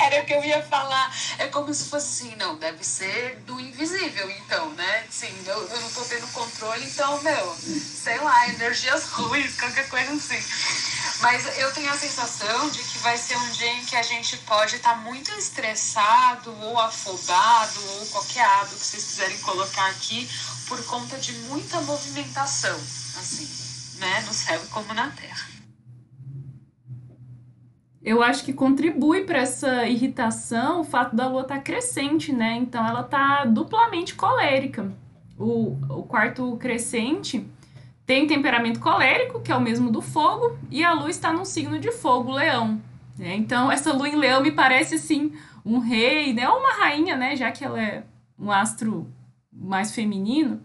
[0.00, 1.14] Era o que eu ia falar.
[1.38, 5.06] É como se fosse assim, não, deve ser do invisível, então, né?
[5.10, 10.12] Sim, eu, eu não tô tendo controle, então, meu, sei lá, energias ruins, qualquer coisa
[10.12, 10.42] assim.
[11.20, 14.36] Mas eu tenho a sensação de que vai ser um dia em que a gente
[14.38, 20.28] pode estar tá muito estressado, ou afobado, ou qualquer hábito que vocês quiserem colocar aqui,
[20.66, 22.76] por conta de muita movimentação,
[23.18, 23.48] assim,
[23.98, 25.49] né, no céu como na terra.
[28.02, 32.54] Eu acho que contribui para essa irritação o fato da lua estar tá crescente, né?
[32.54, 34.90] Então ela tá duplamente colérica.
[35.38, 37.46] O, o quarto crescente
[38.06, 41.78] tem temperamento colérico, que é o mesmo do fogo, e a lua está num signo
[41.78, 42.80] de fogo, leão.
[43.18, 43.36] Né?
[43.36, 45.32] Então essa lua em leão me parece assim
[45.64, 46.48] um rei, né?
[46.48, 47.36] Ou uma rainha, né?
[47.36, 48.02] Já que ela é
[48.38, 49.12] um astro
[49.52, 50.62] mais feminino,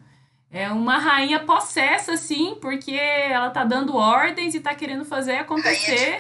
[0.50, 6.18] é uma rainha possessa, assim, porque ela tá dando ordens e tá querendo fazer acontecer.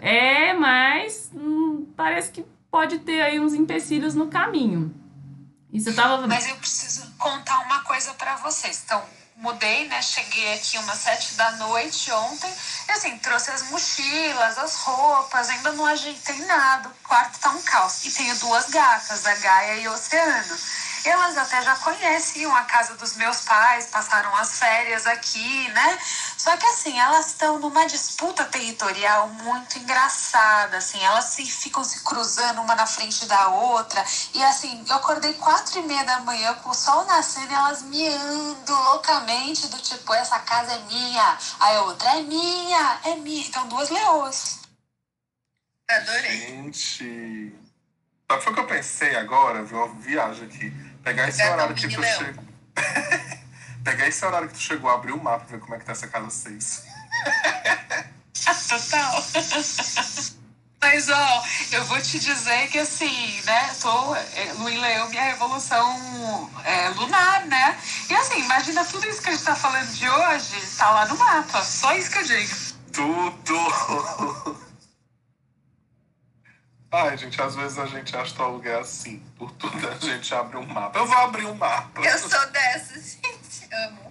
[0.00, 4.94] É, mas hum, parece que pode ter aí uns empecilhos no caminho.
[5.72, 6.26] Isso eu tava.
[6.26, 8.82] Mas eu preciso contar uma coisa para vocês.
[8.84, 9.02] Então,
[9.36, 10.00] mudei, né?
[10.02, 12.52] Cheguei aqui umas sete da noite ontem.
[12.88, 16.88] E assim, trouxe as mochilas, as roupas, ainda não ajeitei nada.
[16.88, 18.04] O quarto tá um caos.
[18.04, 20.56] E tenho duas gatas, a Gaia e o Oceano.
[21.08, 25.98] Elas até já conheciam a casa dos meus pais, passaram as férias aqui, né?
[26.36, 32.04] Só que assim, elas estão numa disputa territorial muito engraçada, assim, elas se ficam se
[32.04, 34.04] cruzando uma na frente da outra.
[34.34, 37.82] E assim, eu acordei quatro e meia da manhã com o sol nascendo e elas
[37.84, 43.46] miando loucamente, do tipo, essa casa é minha, aí a outra é minha, é minha.
[43.46, 44.58] Então, duas leoas.
[45.88, 46.38] Adorei.
[46.38, 47.58] Gente.
[48.30, 49.64] Sabe o que eu pensei agora?
[49.64, 52.44] Vi uma viagem aqui Pegar esse horário que tu chegou.
[53.82, 55.92] Pegar esse horário que tu chegou, abrir o mapa e ver como é que tá
[55.92, 56.84] essa casa 6.
[58.68, 59.24] Total.
[60.82, 66.50] Mas, ó, eu vou te dizer que, assim, né, tô é, no Leão, minha revolução
[66.62, 67.78] é, lunar, né?
[68.10, 71.16] E, assim, imagina tudo isso que a gente tá falando de hoje, tá lá no
[71.16, 71.64] mapa.
[71.64, 72.54] Só isso que eu digo.
[72.92, 74.58] Tudo!
[76.90, 79.22] Ai, gente, às vezes a gente acha é assim.
[79.36, 80.98] Por tudo a gente abre um mapa.
[80.98, 82.00] Eu vou abrir um mapa.
[82.00, 83.68] Eu sou dessa, gente.
[83.72, 84.08] Amo.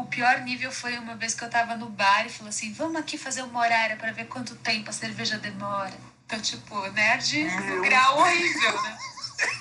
[0.00, 2.96] O pior nível foi uma vez que eu tava no bar e falou assim: vamos
[2.96, 5.94] aqui fazer uma horária para ver quanto tempo a cerveja demora.
[6.26, 8.98] Então, tipo, nerd Meu grau horrível, né?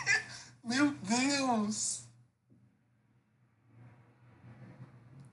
[0.63, 2.03] Meu Deus!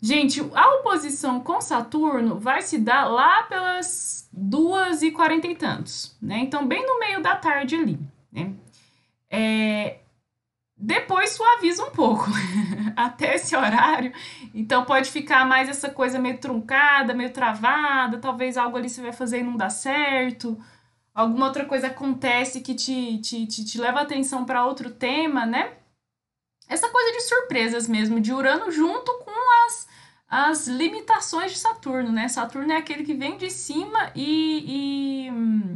[0.02, 6.16] Gente, a oposição com Saturno vai se dar lá pelas duas e quarenta e tantos,
[6.22, 6.38] né?
[6.38, 7.98] Então, bem no meio da tarde ali,
[8.32, 8.54] né?
[9.28, 9.98] É...
[10.74, 12.24] Depois suaviza um pouco
[12.96, 14.14] até esse horário,
[14.54, 19.12] então pode ficar mais essa coisa meio truncada, meio travada, talvez algo ali você vai
[19.12, 20.58] fazer e não dá certo,
[21.14, 25.74] alguma outra coisa acontece que te, te, te, te leva atenção para outro tema, né?
[26.66, 29.29] Essa coisa de surpresas mesmo, de Urano junto com
[30.30, 32.28] as limitações de Saturno, né?
[32.28, 35.28] Saturno é aquele que vem de cima e,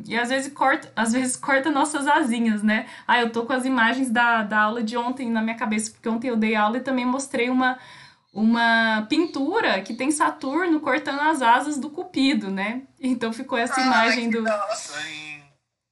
[0.07, 2.87] e, e às vezes corta, às vezes corta nossas asinhas, né?
[3.07, 6.09] Ah, eu tô com as imagens da, da aula de ontem na minha cabeça, porque
[6.09, 7.77] ontem eu dei aula e também mostrei uma,
[8.33, 12.83] uma pintura que tem Saturno cortando as asas do Cupido, né?
[13.01, 14.41] Então ficou essa imagem do.
[14.43, 15.24] Nossa.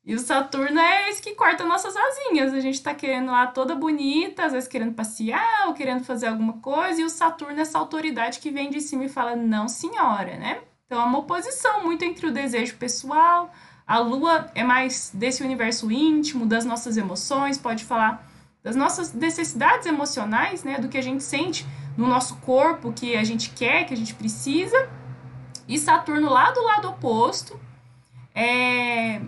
[0.05, 2.53] E o Saturno é esse que corta nossas asinhas.
[2.53, 6.55] A gente tá querendo lá toda bonita, às vezes querendo passear ou querendo fazer alguma
[6.55, 10.37] coisa, e o Saturno é essa autoridade que vem de cima e fala, não, senhora,
[10.37, 10.61] né?
[10.87, 13.53] Então é uma oposição muito entre o desejo pessoal,
[13.87, 18.29] a Lua é mais desse universo íntimo, das nossas emoções, pode falar
[18.63, 20.79] das nossas necessidades emocionais, né?
[20.79, 24.15] Do que a gente sente no nosso corpo, que a gente quer, que a gente
[24.15, 24.89] precisa.
[25.69, 27.59] E Saturno lá do lado oposto,
[28.35, 29.21] é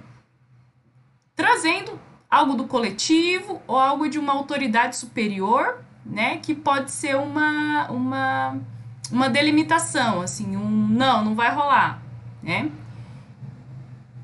[1.36, 1.98] trazendo
[2.30, 8.60] algo do coletivo ou algo de uma autoridade superior, né, que pode ser uma uma
[9.12, 12.02] uma delimitação, assim, um não, não vai rolar,
[12.42, 12.70] né?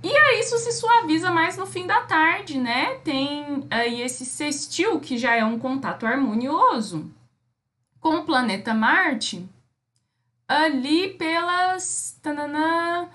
[0.03, 2.97] E aí isso se suaviza mais no fim da tarde, né?
[3.05, 7.13] Tem aí esse sextil que já é um contato harmonioso
[8.01, 9.47] com o planeta Marte
[10.49, 13.09] ali pelas tananã,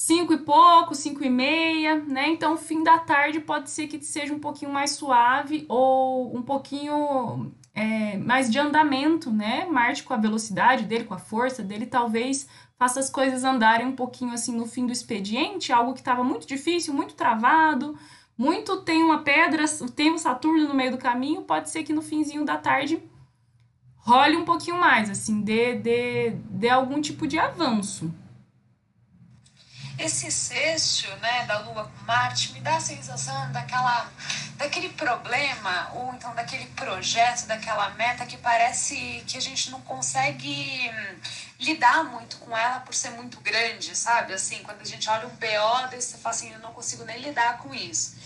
[0.00, 2.26] cinco e pouco, cinco e meia, né?
[2.30, 7.52] Então, fim da tarde pode ser que seja um pouquinho mais suave ou um pouquinho
[7.74, 9.66] é, mais de andamento, né?
[9.66, 13.94] Marte com a velocidade dele, com a força dele, talvez faça as coisas andarem um
[13.94, 17.94] pouquinho assim no fim do expediente, algo que estava muito difícil, muito travado,
[18.38, 22.00] muito tem uma pedra, tem um Saturno no meio do caminho, pode ser que no
[22.00, 23.02] finzinho da tarde
[23.98, 28.10] role um pouquinho mais, assim, dê, dê, dê algum tipo de avanço.
[30.00, 34.10] Esse sexto, né, da Lua com Marte me dá a sensação daquela,
[34.56, 40.90] daquele problema ou então daquele projeto, daquela meta que parece que a gente não consegue
[40.90, 41.16] hum,
[41.58, 44.32] lidar muito com ela por ser muito grande, sabe?
[44.32, 47.18] Assim, quando a gente olha um BO, daí você fala assim, eu não consigo nem
[47.18, 48.16] lidar com isso.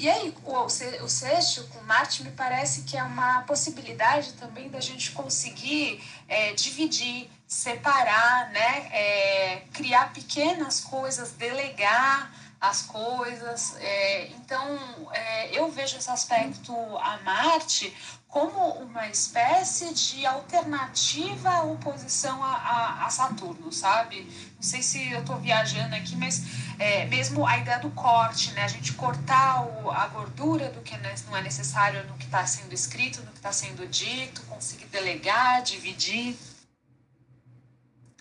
[0.00, 5.12] E aí, o, sexto com Marte me parece que é uma possibilidade também da gente
[5.12, 8.88] conseguir é, dividir, separar, né?
[8.92, 13.76] É, criar pequenas coisas, delegar as coisas.
[13.76, 14.78] É, então,
[15.12, 17.94] é, eu vejo esse aspecto a Marte
[18.26, 24.22] como uma espécie de alternativa à oposição a, a, a Saturno, sabe?
[24.54, 26.42] Não sei se eu estou viajando aqui, mas
[26.80, 28.64] é, mesmo a ideia do corte, né?
[28.64, 30.96] A gente cortar o, a gordura do que
[31.28, 35.62] não é necessário no que está sendo escrito, no que está sendo dito, conseguir delegar,
[35.62, 36.34] dividir.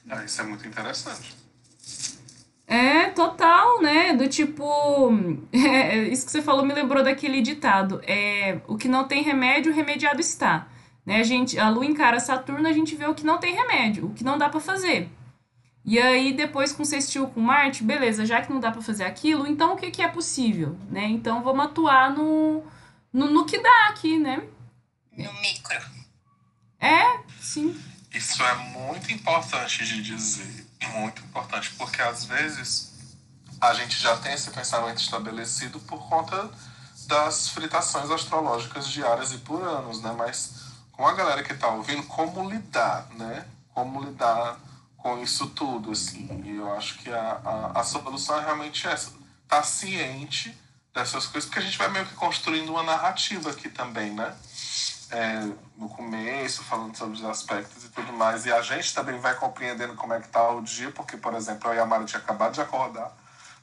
[0.09, 1.37] Ah, isso é muito interessante.
[2.67, 4.13] É, total, né?
[4.13, 5.09] Do tipo.
[5.51, 8.01] É, isso que você falou me lembrou daquele ditado.
[8.05, 10.67] É, o que não tem remédio, remediado está.
[11.05, 11.17] Né?
[11.21, 14.13] A, gente, a Lua encara Saturno, a gente vê o que não tem remédio, o
[14.13, 15.09] que não dá para fazer.
[15.85, 19.47] E aí, depois com sextil com Marte, beleza, já que não dá para fazer aquilo,
[19.47, 21.05] então o que, que é possível, né?
[21.05, 22.63] Então vamos atuar no,
[23.11, 24.43] no, no que dá aqui, né?
[25.17, 25.81] No micro.
[26.79, 27.79] É, sim.
[28.13, 32.89] Isso é muito importante de dizer, muito importante, porque às vezes
[33.61, 36.49] a gente já tem esse pensamento estabelecido por conta
[37.07, 40.13] das fritações astrológicas diárias e por anos, né?
[40.17, 43.45] Mas com a galera que tá ouvindo, como lidar, né?
[43.73, 44.59] Como lidar
[45.01, 46.43] com isso tudo, assim.
[46.45, 49.11] E eu acho que a, a, a solução é realmente essa.
[49.47, 50.55] Tá ciente
[50.93, 54.35] dessas coisas, porque a gente vai meio que construindo uma narrativa aqui também, né?
[55.11, 55.39] É,
[55.75, 58.45] no começo, falando sobre os aspectos e tudo mais.
[58.45, 61.71] E a gente também vai compreendendo como é que tá o dia, porque, por exemplo,
[61.71, 63.11] eu e a Mara tinha acabado de acordar.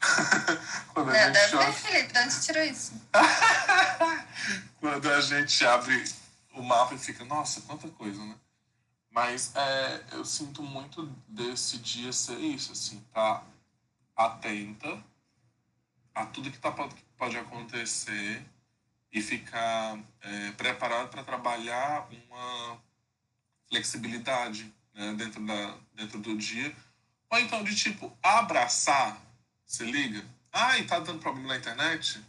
[0.93, 2.93] Quando a Nada gente a ver, Felipe, de onde tirou isso?
[4.81, 6.05] Quando a gente abre
[6.53, 8.35] o mapa e fica, nossa, quanta coisa, né?
[9.17, 13.43] Mas é, eu sinto muito desse dia ser isso, assim, tá
[14.15, 15.03] atenta
[16.15, 18.45] a tudo que, tá, que pode acontecer
[19.11, 22.79] e ficar é, preparado para trabalhar uma
[23.71, 26.77] flexibilidade né, dentro, da, dentro do dia.
[27.31, 29.19] Ou então de tipo, abraçar,
[29.65, 32.23] se liga, ai, tá dando problema na internet?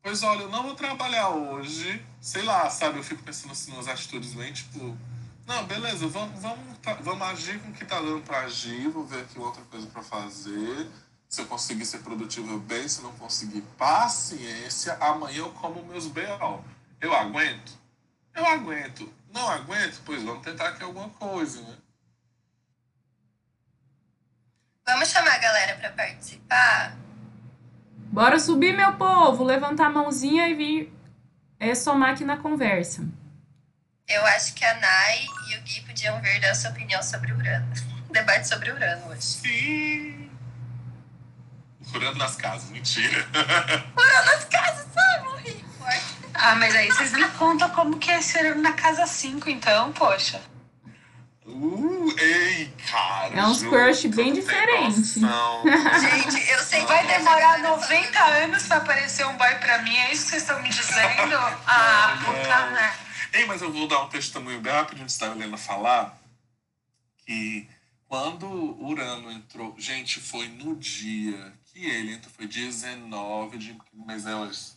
[0.00, 2.98] Pois olha, eu não vou trabalhar hoje, sei lá, sabe?
[2.98, 4.96] Eu fico pensando assim nas atitudes bem, tipo,
[5.46, 9.04] não, beleza, vamos, vamos, tá, vamos agir com o que tá dando para agir, vou
[9.04, 10.90] ver aqui outra coisa para fazer.
[11.28, 12.86] Se eu conseguir ser produtivo, bem.
[12.86, 14.96] Se não conseguir, paciência.
[15.00, 16.62] Amanhã eu como meus B.O.
[17.00, 17.72] Eu aguento?
[18.32, 19.12] Eu aguento.
[19.32, 20.00] Não aguento?
[20.04, 21.76] Pois vamos tentar aqui alguma coisa, né?
[24.86, 26.96] Vamos chamar a galera para participar?
[27.96, 29.42] Bora subir, meu povo!
[29.42, 30.92] Levantar a mãozinha e vir
[31.58, 33.04] é, somar aqui na conversa.
[34.08, 37.72] Eu acho que a Nai e o Gui podiam vir dar sua opinião sobre Urano.
[38.12, 39.22] Debate sobre Urano hoje.
[39.22, 40.30] Sim!
[41.94, 43.26] Urano nas casas, mentira.
[43.96, 45.64] Urano nas casas, ai, morri.
[45.78, 46.04] Forte.
[46.34, 50.40] Ah, mas aí vocês me contam como que é ser na casa 5, então, poxa.
[51.46, 53.34] Uh, ei, cara.
[53.34, 55.00] É Ju, crush bem diferente.
[55.20, 59.96] Gente, eu sei que Vai demorar galera 90 anos pra aparecer um boy pra mim,
[59.96, 61.36] é isso que vocês estão me dizendo?
[61.66, 63.03] Ah, puta merda.
[63.34, 66.16] Ei, mas eu vou dar um testemunho bem rapidinho antes da Helena falar.
[67.18, 67.68] Que
[68.06, 68.46] quando
[68.80, 69.74] Urano entrou.
[69.76, 72.32] Gente, foi no dia que ele entrou.
[72.32, 73.76] Foi 19 de.
[73.92, 74.74] Mês é hoje?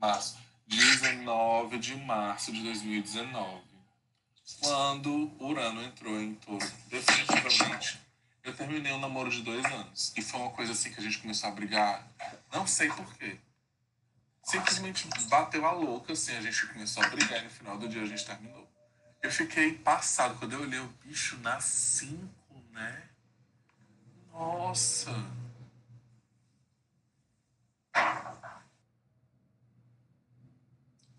[0.00, 0.36] Março.
[0.66, 3.62] 19 de março de 2019.
[4.60, 8.00] Quando Urano entrou em touro, definitivamente,
[8.42, 10.12] eu terminei um namoro de dois anos.
[10.16, 12.04] E foi uma coisa assim que a gente começou a brigar.
[12.52, 13.38] Não sei porquê.
[14.44, 18.02] Simplesmente bateu a louca, assim, a gente começou a brigar e no final do dia
[18.02, 18.70] a gente terminou.
[19.22, 20.38] Eu fiquei passado.
[20.38, 22.28] Quando eu olhei o bicho na 5,
[22.72, 23.04] né?
[24.30, 25.10] Nossa!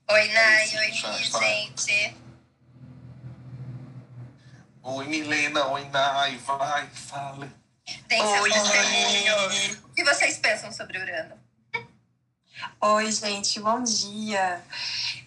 [0.08, 2.16] Oi, Nai, oi, gente.
[4.84, 7.52] Oi, Milena, oi, Nai, vai, fala.
[8.08, 8.52] Tem seu Oi.
[9.84, 11.45] O que vocês pensam sobre Urano?
[12.80, 14.64] Oi, gente, bom dia.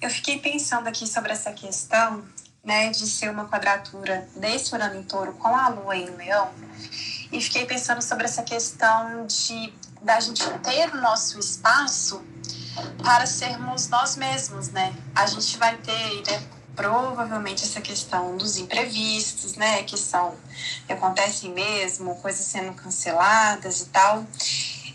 [0.00, 2.24] Eu fiquei pensando aqui sobre essa questão,
[2.64, 6.50] né, de ser uma quadratura desse Urano em Touro com a Lua em Leão,
[7.30, 12.24] e fiquei pensando sobre essa questão de da gente ter o nosso espaço
[13.02, 14.94] para sermos nós mesmos, né?
[15.14, 16.42] A gente vai ter, né,
[16.74, 20.34] provavelmente essa questão dos imprevistos, né, que são
[20.86, 24.24] que acontecem mesmo, coisas sendo canceladas e tal.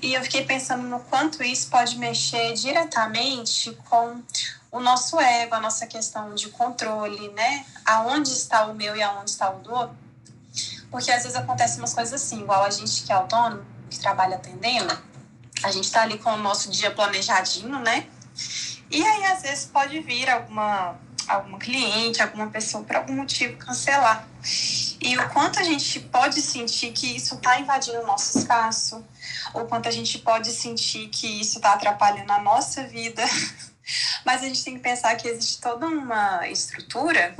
[0.03, 4.21] E eu fiquei pensando no quanto isso pode mexer diretamente com
[4.69, 7.65] o nosso ego, a nossa questão de controle, né?
[7.85, 9.95] Aonde está o meu e aonde está o do outro.
[10.91, 14.35] Porque às vezes acontecem umas coisas assim, igual a gente que é autônomo, que trabalha
[14.35, 14.93] atendendo,
[15.63, 18.05] a gente tá ali com o nosso dia planejadinho, né?
[18.91, 20.99] E aí às vezes pode vir alguma
[21.29, 24.27] alguma cliente, alguma pessoa por algum motivo cancelar.
[25.01, 29.01] E o quanto a gente pode sentir que isso está invadindo o nosso espaço,
[29.53, 33.23] o quanto a gente pode sentir que isso está atrapalhando a nossa vida.
[34.25, 37.35] Mas a gente tem que pensar que existe toda uma estrutura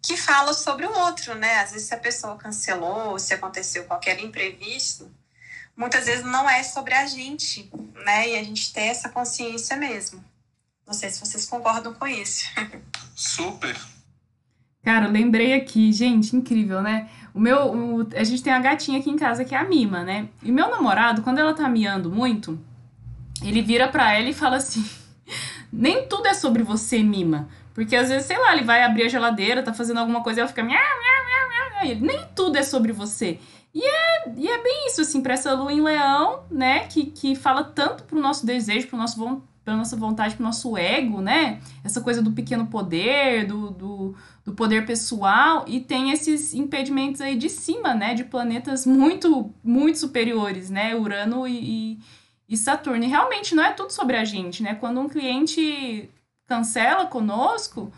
[0.00, 1.60] que fala sobre o outro, né?
[1.60, 5.10] Às vezes se a pessoa cancelou, se aconteceu qualquer imprevisto,
[5.76, 7.70] muitas vezes não é sobre a gente,
[8.04, 8.28] né?
[8.28, 10.24] E a gente ter essa consciência mesmo.
[10.86, 12.44] Não sei se vocês concordam com isso.
[13.16, 13.74] Super.
[14.84, 17.08] Cara, lembrei aqui, gente, incrível, né?
[17.32, 20.02] O meu, o- a gente tem a gatinha aqui em casa que é a Mima,
[20.04, 20.28] né?
[20.42, 22.58] E meu namorado, quando ela tá miando muito,
[23.42, 24.84] ele vira pra ela e fala assim:
[25.72, 27.48] Nem tudo é sobre você, Mima.
[27.74, 30.48] Porque às vezes, sei lá, ele vai abrir a geladeira, tá fazendo alguma coisa ela
[30.48, 33.40] fica miau, miau, miau, miau, ele, Nem tudo é sobre você.
[33.74, 36.80] E é, e é bem isso, assim, pra essa lua em leão, né?
[36.86, 39.18] Que, que fala tanto pro nosso desejo, pro nosso
[39.64, 41.60] pra nossa vontade, pro nosso ego, né?
[41.82, 47.34] Essa coisa do pequeno poder, do, do, do poder pessoal, e tem esses impedimentos aí
[47.34, 48.14] de cima, né?
[48.14, 50.94] De planetas muito, muito superiores, né?
[50.94, 51.98] Urano e,
[52.48, 53.02] e Saturno.
[53.04, 54.74] E realmente não é tudo sobre a gente, né?
[54.74, 56.10] Quando um cliente
[56.46, 57.90] cancela conosco,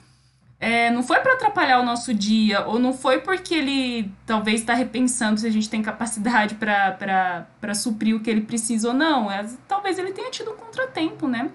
[0.59, 4.73] é, não foi para atrapalhar o nosso dia, ou não foi porque ele talvez está
[4.73, 9.31] repensando se a gente tem capacidade para suprir o que ele precisa ou não.
[9.31, 11.51] É, talvez ele tenha tido um contratempo, né?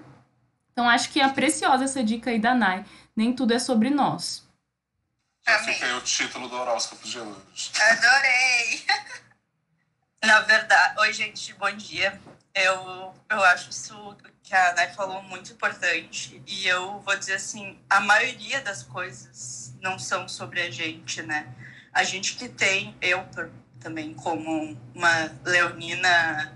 [0.72, 2.84] Então acho que é preciosa essa dica aí da Nai.
[3.14, 4.46] Nem tudo é sobre nós.
[5.46, 5.74] Já Amém.
[5.74, 7.72] fica aí o título do horóscopo de hoje.
[7.90, 8.86] Adorei!
[10.24, 12.20] Na verdade, oi gente, bom dia.
[12.54, 16.42] Eu, eu acho isso que a Nai falou muito importante.
[16.46, 21.46] E eu vou dizer assim, a maioria das coisas não são sobre a gente, né?
[21.92, 23.26] A gente que tem, eu
[23.80, 26.52] também como uma leonina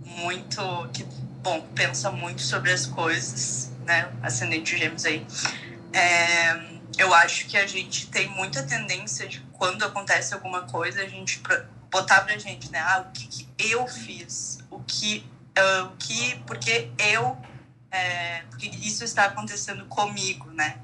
[0.00, 0.60] muito,
[0.92, 1.04] que,
[1.42, 4.12] bom, pensa muito sobre as coisas, né?
[4.22, 5.26] Ascendente gêmeos aí.
[5.92, 11.08] É, eu acho que a gente tem muita tendência de quando acontece alguma coisa, a
[11.08, 11.40] gente
[11.90, 12.78] botar pra gente, né?
[12.78, 14.58] Ah, o que, que eu fiz?
[14.70, 15.24] O que,
[15.62, 17.36] o que, porque eu,
[17.90, 20.78] é, porque isso está acontecendo comigo, né?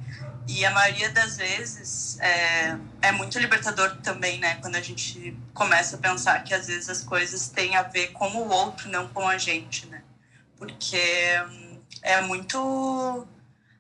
[0.49, 4.57] E a maioria das vezes é, é muito libertador também, né?
[4.57, 8.29] Quando a gente começa a pensar que às vezes as coisas têm a ver com
[8.29, 10.03] o outro, não com a gente, né?
[10.57, 11.01] Porque
[11.49, 13.27] hum, é muito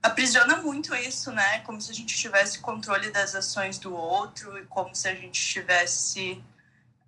[0.03, 1.61] aprisiona muito isso, né?
[1.61, 5.41] Como se a gente tivesse controle das ações do outro e como se a gente
[5.41, 6.43] tivesse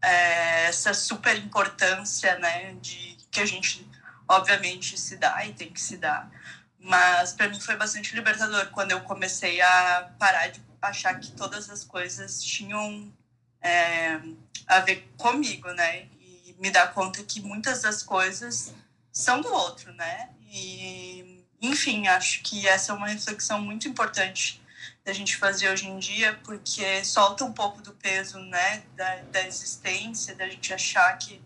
[0.00, 2.74] é, essa super importância, né?
[2.80, 3.86] De que a gente
[4.28, 6.30] obviamente se dá e tem que se dar,
[6.78, 11.68] Mas para mim foi bastante libertador quando eu comecei a parar de achar que todas
[11.70, 13.12] as coisas tinham
[13.60, 14.20] é,
[14.66, 16.06] a ver comigo, né?
[16.20, 18.74] E me dar conta que muitas das coisas
[19.10, 20.30] são do outro, né?
[20.50, 24.62] E, enfim, acho que essa é uma reflexão muito importante
[25.04, 29.46] da gente fazer hoje em dia, porque solta um pouco do peso, né, da, da
[29.46, 31.40] existência, da gente achar que,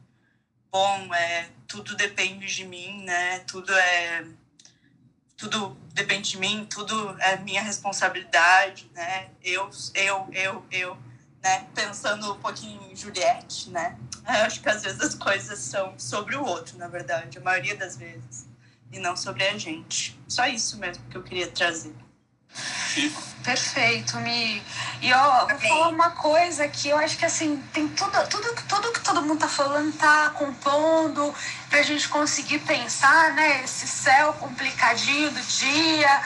[0.70, 4.24] bom, é, tudo depende de mim, né, tudo é
[5.38, 9.28] tudo depende de mim, tudo é minha responsabilidade, né?
[9.42, 10.96] Eu, eu, eu, eu,
[11.40, 11.64] né?
[11.72, 13.96] Pensando um pouquinho em Juliette, né?
[14.26, 17.76] Eu acho que às vezes as coisas são sobre o outro, na verdade, a maioria
[17.76, 18.48] das vezes,
[18.90, 20.18] e não sobre a gente.
[20.26, 21.94] Só isso mesmo que eu queria trazer.
[23.44, 24.62] Perfeito, Mi.
[25.00, 28.92] E ó, vou falar uma coisa que eu acho que assim, tem tudo, tudo, tudo
[28.92, 31.34] que todo mundo tá falando tá compondo
[31.70, 33.62] pra gente conseguir pensar, né?
[33.64, 36.22] Esse céu complicadinho do dia.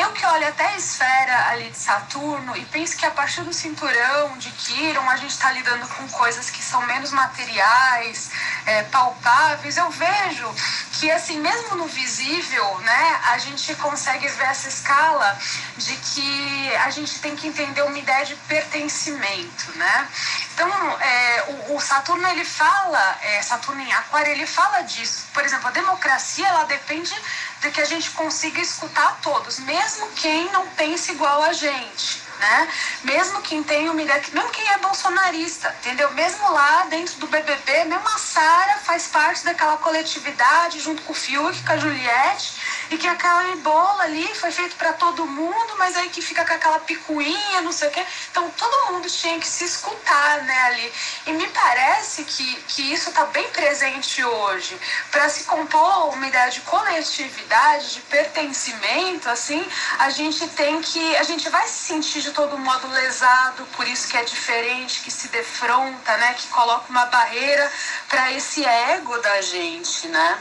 [0.00, 3.52] Eu que olho até a esfera ali de Saturno e penso que a partir do
[3.52, 8.30] cinturão de Quiron a gente está lidando com coisas que são menos materiais,
[8.64, 9.76] é, palpáveis.
[9.76, 10.48] Eu vejo
[10.92, 15.38] que assim mesmo no visível, né, a gente consegue ver essa escala
[15.76, 20.08] de que a gente tem que entender uma ideia de pertencimento, né?
[20.54, 20.70] Então,
[21.00, 25.26] é, o, o, Saturno ele fala, é, Saturno em Aquário ele fala disso.
[25.32, 27.14] Por exemplo, a democracia ela depende
[27.60, 32.68] de que a gente consiga escutar todos, mesmo quem não pense igual a gente né?
[33.04, 36.10] Mesmo quem tem uma ideia, mesmo quem é bolsonarista, entendeu?
[36.12, 41.16] Mesmo lá dentro do BBB, mesmo a Sara faz parte daquela coletividade junto com o
[41.16, 42.54] Fiuk, com a Juliette,
[42.90, 46.52] e que aquela bola ali foi feito para todo mundo, mas aí que fica com
[46.52, 48.04] aquela picuinha, não sei o quê.
[48.30, 50.92] Então todo mundo tinha que se escutar, né, ali.
[51.26, 54.78] E me parece que, que isso está bem presente hoje.
[55.10, 59.64] Para se compor uma ideia de coletividade, de pertencimento, assim,
[59.98, 61.16] a gente tem que.
[61.16, 65.10] A gente vai se sentir de todo modo lesado, por isso que é diferente, que
[65.10, 67.70] se defronta, né, que coloca uma barreira
[68.08, 70.38] para esse ego da gente, né?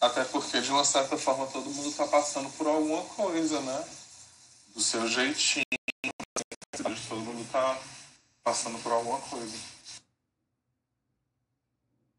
[0.00, 3.84] Até porque, de uma certa forma, todo mundo está passando por alguma coisa, né?
[4.74, 5.64] Do seu jeitinho.
[7.08, 7.78] Todo mundo está
[8.42, 9.56] passando por alguma coisa.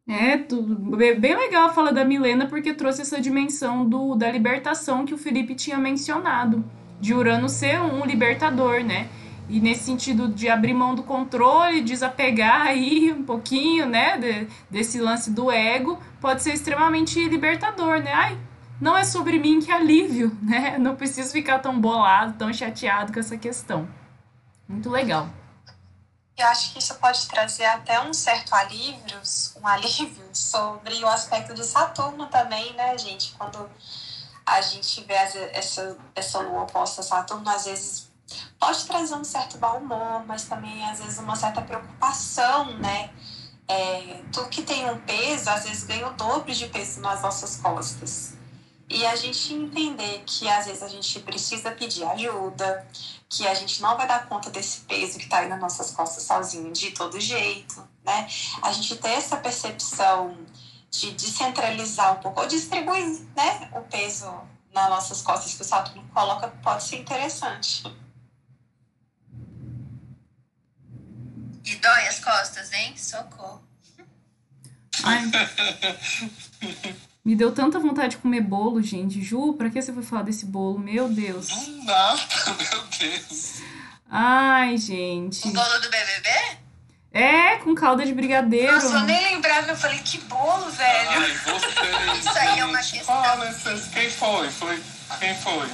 [0.07, 5.05] É, tudo, bem legal a fala da Milena, porque trouxe essa dimensão do, da libertação
[5.05, 6.63] que o Felipe tinha mencionado.
[6.99, 9.09] De Urano ser um libertador, né?
[9.52, 14.97] E nesse sentido de abrir mão do controle, desapegar aí um pouquinho, né, de, desse
[14.97, 18.14] lance do ego, pode ser extremamente libertador, né?
[18.14, 18.39] Ai,
[18.80, 20.78] não é sobre mim que alívio, né?
[20.78, 23.89] Não preciso ficar tão bolado, tão chateado com essa questão.
[24.70, 25.28] Muito legal.
[26.38, 29.20] Eu acho que isso pode trazer até um certo alívio,
[29.62, 33.34] um alívio sobre o aspecto de Saturno também, né, gente?
[33.38, 33.70] Quando
[34.45, 38.11] a gente vê essa, essa lua oposta a Saturno, às vezes
[38.59, 43.09] pode trazer um certo bom humor, mas também às vezes uma certa preocupação, né?
[43.67, 47.57] É, tu que tem um peso, às vezes ganha o dobro de peso nas nossas
[47.57, 48.34] costas.
[48.89, 52.86] E a gente entender que às vezes a gente precisa pedir ajuda,
[53.29, 56.23] que a gente não vai dar conta desse peso que está aí nas nossas costas
[56.23, 58.27] sozinho de todo jeito, né?
[58.61, 60.38] A gente ter essa percepção
[60.89, 64.29] de descentralizar um pouco, ou distribuir né, o peso
[64.73, 67.84] nas nossas costas que o Saturno coloca, pode ser interessante.
[71.82, 72.93] Dói as costas, hein?
[72.95, 73.61] Socorro.
[75.03, 75.23] Ai.
[77.23, 79.21] Me deu tanta vontade de comer bolo, gente.
[79.21, 80.79] Ju, pra que você foi falar desse bolo?
[80.79, 81.49] Meu Deus.
[81.49, 82.15] Não dá,
[82.57, 83.61] meu Deus.
[84.09, 85.47] Ai, gente.
[85.47, 86.29] O bolo do BBB?
[87.13, 88.71] É, com calda de brigadeiro.
[88.71, 89.71] Nossa, eu nem lembrava.
[89.71, 91.09] Eu falei, que bolo, velho.
[91.09, 92.19] Ai, você...
[92.19, 93.03] Isso aí é uma questão.
[93.03, 93.53] Fala,
[93.93, 94.49] quem foi?
[94.49, 94.84] foi?
[95.19, 95.69] Quem foi?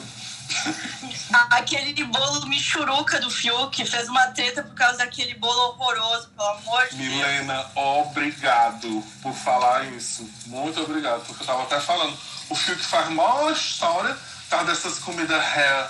[1.51, 6.87] Aquele bolo michuruca do Fiuk fez uma treta por causa daquele bolo horroroso, pelo amor
[6.89, 7.71] de Milena, Deus.
[7.75, 10.29] obrigado por falar isso.
[10.45, 12.17] Muito obrigado, porque eu tava até falando.
[12.49, 14.17] O Fiuk faz maior história
[14.49, 15.89] tá dessas comidas ré.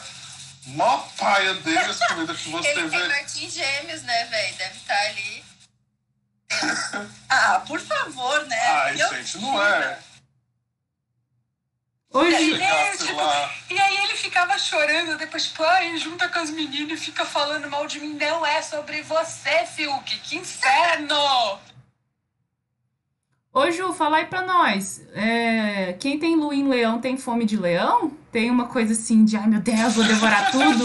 [0.68, 2.95] Mó paia dele, as comidas que você Ele vê.
[2.97, 4.58] Ele tem Martins Gêmeos, né, velho?
[4.58, 5.45] Deve estar tá ali.
[7.30, 8.68] ah, por favor, né?
[8.70, 9.99] Ai, eu gente, não é.
[12.14, 12.62] Hoje.
[12.62, 13.22] É, tipo,
[13.70, 17.70] e aí ele ficava chorando, depois, tipo, ai, junta com as meninas e fica falando
[17.70, 18.14] mal de mim.
[18.14, 21.60] Não é sobre você, Fiuk, que inferno!
[23.53, 25.01] Ô Ju, fala aí pra nós.
[25.16, 28.12] É, quem tem lua em leão tem fome de leão?
[28.32, 30.84] Tem uma coisa assim de, ai meu Deus, vou devorar tudo?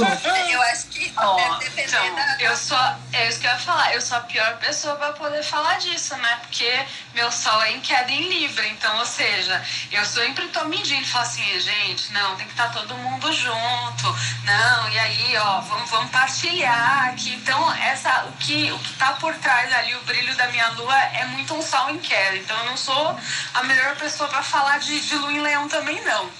[0.53, 2.36] Eu acho que Ó, deve depender então, da.
[2.40, 2.78] eu sou,
[3.12, 6.16] é isso que eu ia falar, eu sou a pior pessoa pra poder falar disso,
[6.16, 6.38] né?
[6.40, 11.05] Porque meu sol é em queda em Libra, então, ou seja, eu sempre tô medindo,
[11.07, 15.90] falo assim, gente, não, tem que estar todo mundo junto, não, e aí, ó, vamos,
[15.90, 17.34] vamos partilhar aqui.
[17.34, 20.97] Então, essa, o que, o que tá por trás ali, o brilho da minha lua,
[20.97, 22.36] é muito um sol em queda.
[22.36, 23.18] Então, eu não sou
[23.55, 26.30] a melhor pessoa pra falar de, de lua em leão também, não.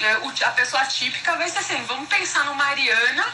[0.00, 3.24] É, o- A pessoa típica vai ser assim, vamos pensar no Mariana,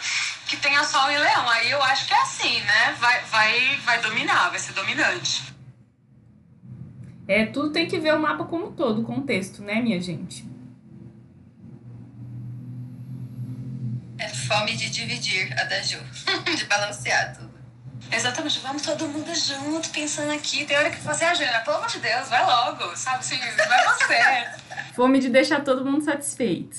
[0.46, 1.48] que tem a sol em leão.
[1.50, 2.96] Aí eu acho que é assim, né?
[2.98, 5.42] Vai, vai, vai dominar, vai ser dominante.
[7.28, 10.44] É, tudo tem que ver o mapa como um todo, o contexto, né, minha gente?
[14.18, 15.98] É fome de dividir a da Ju.
[16.56, 17.52] de balancear tudo.
[18.10, 20.64] Exatamente, vamos todo mundo junto, pensando aqui.
[20.64, 23.84] Tem hora que você, ah, Juliana, pelo amor de Deus, vai logo, sabe assim, vai
[23.86, 24.61] você.
[24.94, 26.76] Fome de deixar todo mundo satisfeito.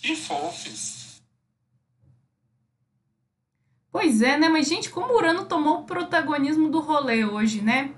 [0.00, 1.22] Que fofes.
[3.90, 4.48] Pois é, né?
[4.48, 7.90] Mas, gente, como o Urano tomou o protagonismo do rolê hoje, né?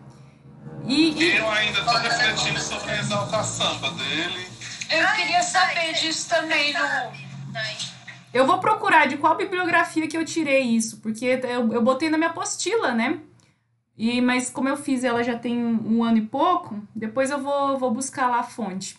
[0.84, 4.47] E, e- Eu ainda tô refletindo sobre a exalta samba dele.
[4.90, 6.78] Eu queria saber disso também no.
[8.32, 12.16] eu vou procurar de qual bibliografia que eu tirei isso, porque eu, eu botei na
[12.18, 13.18] minha apostila, né?
[13.97, 17.78] E, mas como eu fiz ela já tem um ano e pouco, depois eu vou,
[17.78, 18.97] vou buscar lá a fonte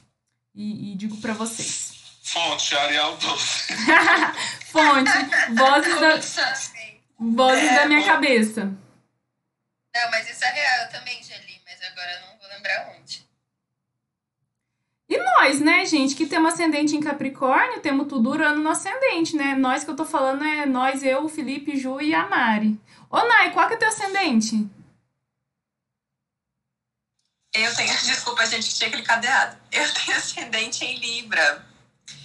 [0.56, 2.20] e, e digo pra vocês.
[2.24, 3.38] Fonte, Arial 12.
[4.66, 5.12] Fonte,
[5.56, 6.20] vozes da,
[7.20, 8.66] vozes da minha cabeça.
[8.66, 12.96] Não, mas isso é real, eu também já li, mas agora eu não vou lembrar
[13.00, 13.26] onde.
[15.10, 19.56] E nós, né, gente, que temos ascendente em Capricórnio, temos tudo Urano no ascendente, né?
[19.56, 22.78] Nós que eu tô falando é nós, eu, o Felipe, Ju e a Mari.
[23.10, 24.70] Ô, Nai, qual que é teu ascendente?
[27.58, 29.58] Eu tenho, desculpa, gente, que tinha clicado errado.
[29.72, 31.66] Eu tenho ascendente em Libra.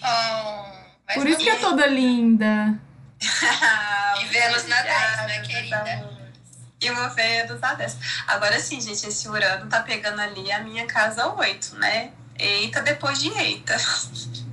[0.03, 2.79] Oh, mas Por isso que é toda linda.
[4.21, 6.11] E Vênus na 10, né, querida?
[6.81, 7.97] E uma Vênus na 10.
[8.27, 12.13] Agora sim, gente, esse Urano tá pegando ali a minha casa 8, né?
[12.39, 13.77] Eita, depois de eita.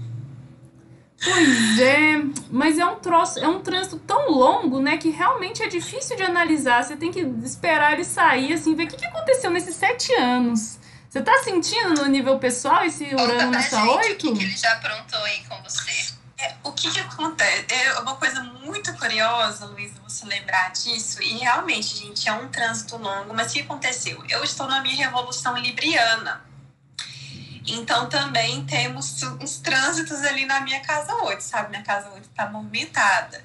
[1.24, 5.68] Pois é, mas é um troço, é um trânsito tão longo, né, que realmente é
[5.68, 6.84] difícil de analisar.
[6.84, 10.80] Você tem que esperar ele sair, assim, ver o que, que aconteceu nesses sete anos.
[11.10, 14.18] Você tá sentindo no nível pessoal esse Urano pra nessa gente o oito?
[14.18, 16.14] que, que ele já aprontou aí com você.
[16.38, 17.66] É, o que que acontece?
[17.68, 21.22] É uma coisa muito curiosa, Luísa, você lembrar disso.
[21.22, 23.34] E realmente, gente, é um trânsito longo.
[23.34, 24.24] Mas o que aconteceu?
[24.30, 26.42] Eu estou na minha revolução libriana.
[27.72, 31.70] Então também temos uns trânsitos ali na minha casa 8, sabe?
[31.70, 33.44] Minha casa 8 está movimentada.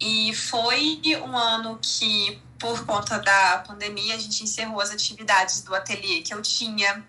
[0.00, 5.74] E foi um ano que, por conta da pandemia, a gente encerrou as atividades do
[5.74, 7.04] ateliê que eu tinha.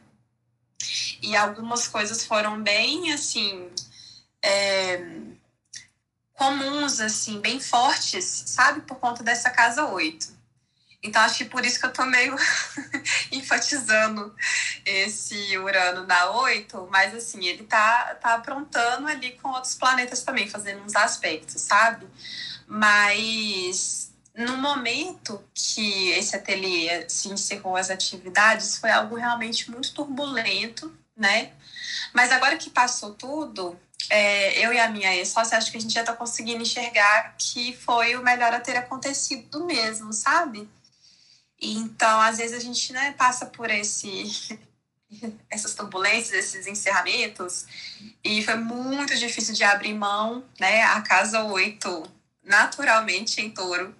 [1.22, 3.70] E algumas coisas foram bem assim.
[4.43, 5.04] é,
[6.36, 8.82] comuns, assim, bem fortes, sabe?
[8.82, 10.35] Por conta dessa casa 8.
[11.06, 12.36] Então, acho que por isso que eu tô meio
[13.32, 14.36] enfatizando
[14.84, 20.49] esse Urano na 8, mas assim, ele tá, tá aprontando ali com outros planetas também,
[20.49, 22.08] fazendo uns aspectos, sabe?
[22.68, 30.91] Mas no momento que esse ateliê se encerrou as atividades, foi algo realmente muito turbulento,
[31.16, 31.51] né?
[32.14, 33.80] Mas agora que passou tudo,
[34.10, 37.76] é, eu e a minha ex-sócia, acho que a gente já tá conseguindo enxergar que
[37.78, 40.68] foi o melhor a ter acontecido mesmo, sabe?
[41.62, 44.60] Então, às vezes a gente né, passa por esse,
[45.49, 47.66] essas turbulências, esses encerramentos,
[48.24, 50.84] e foi muito difícil de abrir mão, né?
[50.84, 52.03] A casa 8,
[52.43, 53.95] naturalmente em touro,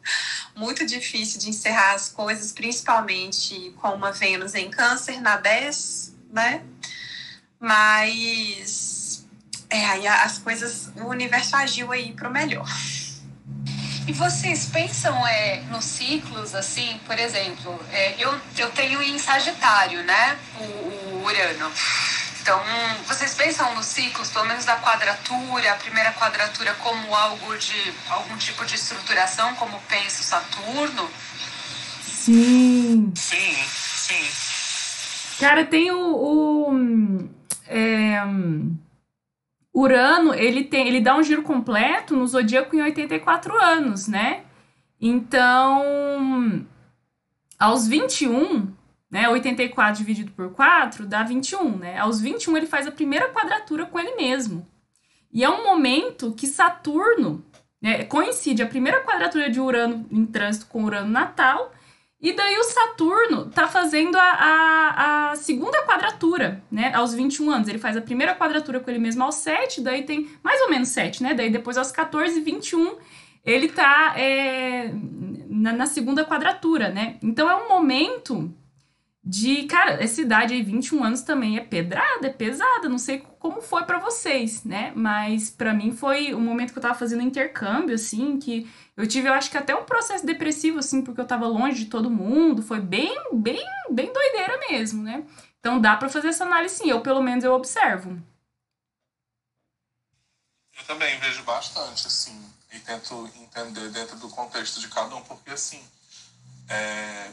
[0.56, 6.64] muito difícil de encerrar as coisas, principalmente com uma Vênus em câncer na 10, né?
[7.60, 9.26] Mas
[9.70, 12.68] é, aí as coisas, o universo agiu aí pro melhor.
[14.08, 20.04] E vocês pensam é, nos ciclos, assim, por exemplo, é, eu, eu tenho em Sagitário,
[20.04, 20.38] né?
[20.60, 21.72] O, o Urano.
[22.40, 22.62] Então,
[23.08, 28.38] vocês pensam nos ciclos, pelo menos da quadratura, a primeira quadratura como algo de algum
[28.38, 31.10] tipo de estruturação, como pensa o Saturno?
[32.04, 33.12] Sim.
[33.16, 33.58] Sim,
[33.96, 34.30] sim.
[35.40, 37.30] Cara, tem o, o,
[37.68, 38.22] é,
[39.76, 44.46] Urano, ele tem, ele dá um giro completo no zodíaco em 84 anos, né?
[45.02, 46.66] Então,
[47.60, 48.74] aos 21,
[49.12, 51.98] né, 84 dividido por 4 dá 21, né?
[51.98, 54.66] Aos 21 ele faz a primeira quadratura com ele mesmo.
[55.30, 57.44] E é um momento que Saturno,
[57.82, 61.74] né, coincide a primeira quadratura de Urano em trânsito com Urano natal,
[62.26, 66.92] e daí o Saturno tá fazendo a, a, a, segunda quadratura, né?
[66.96, 67.68] Aos 21 anos.
[67.68, 70.90] Ele faz a primeira quadratura com ele mesmo aos 7, daí tem mais ou menos
[70.90, 71.36] 7, né?
[71.36, 72.96] Daí depois aos 14, 21,
[73.46, 74.92] ele tá é,
[75.48, 77.20] na, na segunda quadratura, né?
[77.22, 78.52] Então é um momento
[79.24, 83.62] de, cara, essa idade aí, 21 anos também é pedrada, é pesada, não sei como
[83.62, 84.92] foi para vocês, né?
[84.96, 88.68] Mas para mim foi o momento que eu tava fazendo intercâmbio, assim, que
[88.98, 91.90] eu tive, eu acho que até um processo depressivo, assim, porque eu tava longe de
[91.90, 95.26] todo mundo, foi bem, bem, bem doideira mesmo, né?
[95.60, 98.22] Então dá para fazer essa análise sim, eu pelo menos eu observo.
[100.78, 102.40] Eu também vejo bastante, assim,
[102.72, 105.84] e tento entender dentro do contexto de cada um, porque assim,
[106.70, 107.32] é,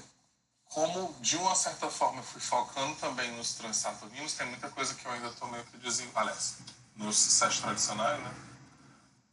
[0.64, 5.04] como de uma certa forma eu fui focando também nos transaturninos, tem muita coisa que
[5.04, 6.58] eu ainda estou meio que desenvolvendo, aliás,
[6.96, 8.51] nos sete tradicionais, né?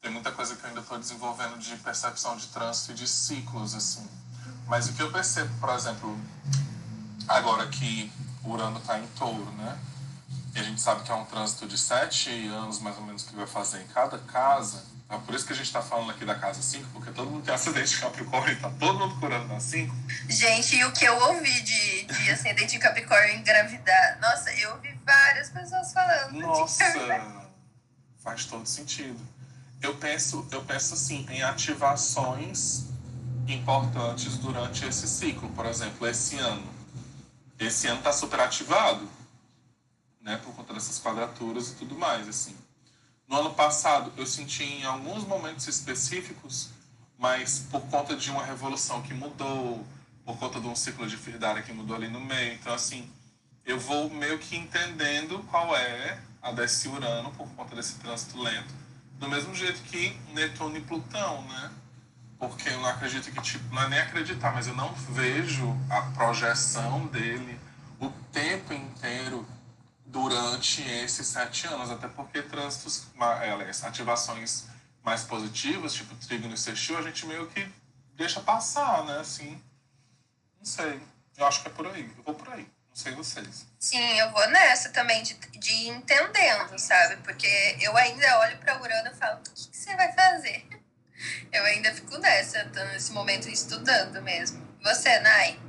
[0.01, 3.75] Tem muita coisa que eu ainda estou desenvolvendo de percepção de trânsito e de ciclos,
[3.75, 4.07] assim.
[4.67, 6.17] Mas o que eu percebo, por exemplo,
[7.27, 8.11] agora que
[8.43, 9.77] o Urano está em touro, né?
[10.55, 13.35] E a gente sabe que é um trânsito de sete anos, mais ou menos, que
[13.35, 16.35] vai fazer em cada casa é por isso que a gente está falando aqui da
[16.35, 19.59] casa 5, porque todo mundo tem ascendente de Capricórnio e tá todo mundo curando na
[19.59, 19.95] 5.
[20.29, 24.19] Gente, e o que eu ouvi de, de ascendente de Capricórnio engravidar?
[24.21, 26.39] Nossa, eu ouvi várias pessoas falando.
[26.39, 27.49] Nossa,
[28.23, 29.19] faz todo sentido.
[29.81, 32.85] Eu penso, eu penso assim, em ativações
[33.47, 35.49] importantes durante esse ciclo.
[35.49, 36.67] Por exemplo, esse ano.
[37.57, 39.07] Esse ano está super ativado,
[40.21, 42.55] né, por conta dessas quadraturas e tudo mais, assim.
[43.27, 46.69] No ano passado, eu senti em alguns momentos específicos,
[47.17, 49.85] mas por conta de uma revolução que mudou,
[50.25, 52.53] por conta de um ciclo de Firdara que mudou ali no meio.
[52.53, 53.11] Então, assim,
[53.65, 58.73] eu vou meio que entendendo qual é a desse Urano por conta desse trânsito lento,
[59.19, 61.71] do mesmo jeito que Netuno e Plutão, né?
[62.39, 66.01] Porque eu não acredito que, tipo, não é nem acreditar, mas eu não vejo a
[66.13, 67.59] projeção dele
[67.99, 69.45] o tempo inteiro
[70.05, 74.67] durante esses sete anos, até porque trânsitos, aliás, ativações
[75.03, 77.69] mais positivas, tipo trígono e sextil, a gente meio que
[78.15, 79.19] deixa passar, né?
[79.19, 79.61] Assim,
[80.57, 81.01] não sei.
[81.37, 82.09] Eu acho que é por aí.
[82.17, 82.65] Eu vou por aí.
[82.89, 83.65] Não sei vocês.
[83.79, 87.17] Sim, eu vou nessa também, de, de ir entendendo, sabe?
[87.17, 90.67] Porque eu ainda olho para Urano e falo, o que, que você vai fazer?
[91.51, 94.65] Eu ainda fico nessa, tô nesse momento estudando mesmo.
[94.81, 95.59] Você, Nai?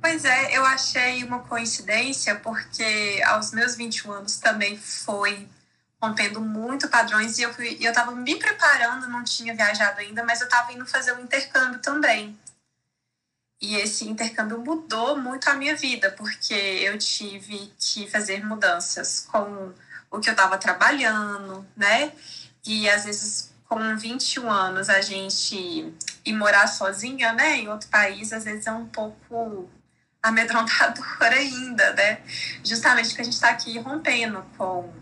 [0.00, 5.48] Pois é, eu achei uma coincidência, porque aos meus 21 anos também foi
[6.00, 10.40] rompendo muito padrões e eu, fui, eu tava me preparando, não tinha viajado ainda, mas
[10.40, 12.38] eu tava indo fazer um intercâmbio também.
[13.60, 19.72] E esse intercâmbio mudou muito a minha vida, porque eu tive que fazer mudanças com
[20.10, 22.12] o que eu estava trabalhando, né?
[22.66, 25.92] E às vezes, com 21 anos, a gente
[26.24, 29.70] ir morar sozinha, né, em outro país, às vezes é um pouco
[30.22, 32.20] amedrontador ainda, né?
[32.64, 34.92] Justamente porque a gente está aqui rompendo com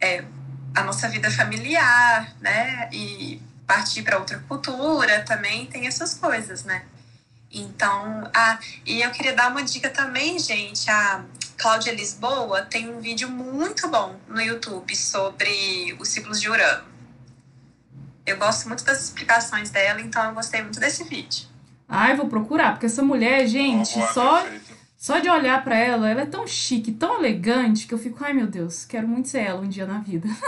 [0.00, 0.24] é,
[0.74, 2.88] a nossa vida familiar, né?
[2.92, 6.84] E partir para outra cultura também tem essas coisas, né?
[7.52, 10.90] Então, ah, e eu queria dar uma dica também, gente.
[10.90, 11.24] A
[11.56, 16.84] Cláudia Lisboa tem um vídeo muito bom no YouTube sobre os ciclos de Urano.
[18.24, 21.46] Eu gosto muito das explicações dela, então eu gostei muito desse vídeo.
[21.88, 24.46] Ai, vou procurar, porque essa mulher, gente, Boa, só,
[25.02, 28.32] só de olhar para ela, ela é tão chique, tão elegante, que eu fico, ai
[28.32, 30.28] meu Deus, quero muito ser ela um dia na vida.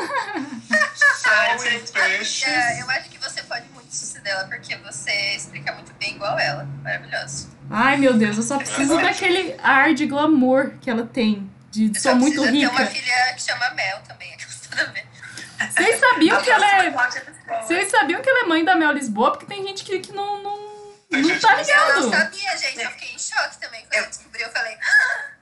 [1.26, 6.38] É, eu acho que você pode muito isso dela, porque você explica muito bem igual
[6.38, 6.68] ela.
[6.82, 7.50] Maravilhoso.
[7.70, 11.50] Ai, meu Deus, eu só preciso daquele ar de glamour que ela tem.
[11.70, 12.50] De eu sou muito rica.
[12.50, 14.36] Tem uma filha que chama Mel também,
[15.70, 16.90] Vocês sabiam que ela é.
[17.62, 19.32] Vocês sabiam que ela é mãe da Mel Lisboa?
[19.32, 20.73] Porque tem gente que, que não, não
[21.22, 21.90] não tá ligado.
[21.90, 22.80] Eu não sabia, gente.
[22.80, 23.82] Eu fiquei em choque também.
[23.82, 24.74] Quando eu, eu descobri, eu falei.
[24.74, 25.34] Ah!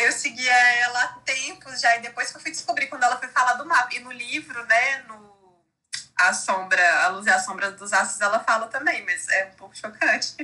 [0.00, 3.28] Eu seguia ela há tempos já, e depois que eu fui descobrir quando ela foi
[3.28, 3.94] falar do mapa.
[3.94, 5.62] E no livro, né, no
[6.16, 9.56] A Sombra, A Luz e a Sombra dos Astros, ela fala também, mas é um
[9.56, 10.36] pouco chocante.